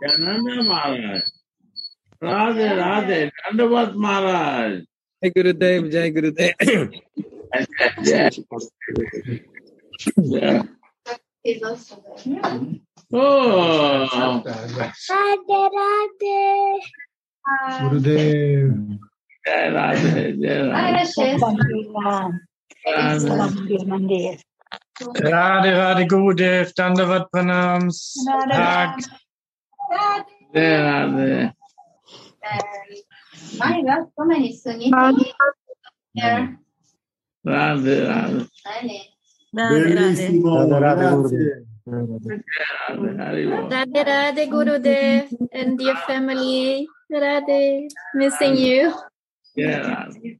[0.03, 1.23] Jananda Maharaj.
[2.23, 3.31] Radhe, Radhe.
[3.45, 4.85] Dandavat Maharaj.
[5.23, 5.83] Jai Gurudev,
[11.43, 12.81] It looks good.
[13.13, 14.07] Oh.
[14.13, 16.79] Radhe, Radhe.
[17.81, 18.99] Gurudev.
[19.47, 21.25] Jai Radhe, Jai Radhe.
[25.17, 27.99] Radhe, Radhe, Radhe, Radhe Pranams.
[28.29, 29.09] Radhe,
[29.91, 30.25] Radhe.
[30.53, 31.53] Radhe Radhe.
[33.61, 34.91] Radhe Radhe.
[34.93, 35.27] Radhe
[36.17, 36.59] Radhe.
[37.47, 39.10] Radhe, Radhe.
[39.54, 41.66] Radha Radha Gurudev.
[41.88, 42.42] Radhe,
[43.22, 43.70] Haribo.
[43.70, 46.88] Radhe Radhe Gurudev and dear family.
[47.12, 48.94] Radhe, missing you.
[49.58, 50.40] Jai Radhe.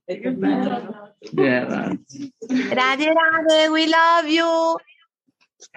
[1.36, 2.32] Jai Radhe.
[2.80, 4.78] Radhe Radhe, we love you.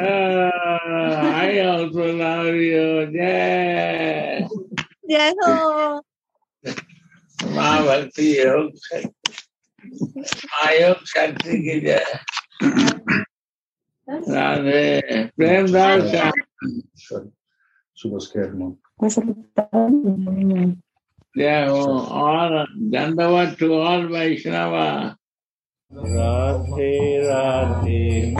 [0.01, 3.07] Ah, I also love you.
[3.13, 4.49] Jai.
[5.09, 6.03] Jai Ho.
[7.55, 9.33] माँ भक्ति योग शक्ति
[10.27, 12.05] माँ योग शक्ति की जय
[14.08, 15.32] Radhe,
[21.36, 25.18] Yeah, oh, all Dandavat to all Vaishnava.
[25.92, 28.36] Radhe, Radhe,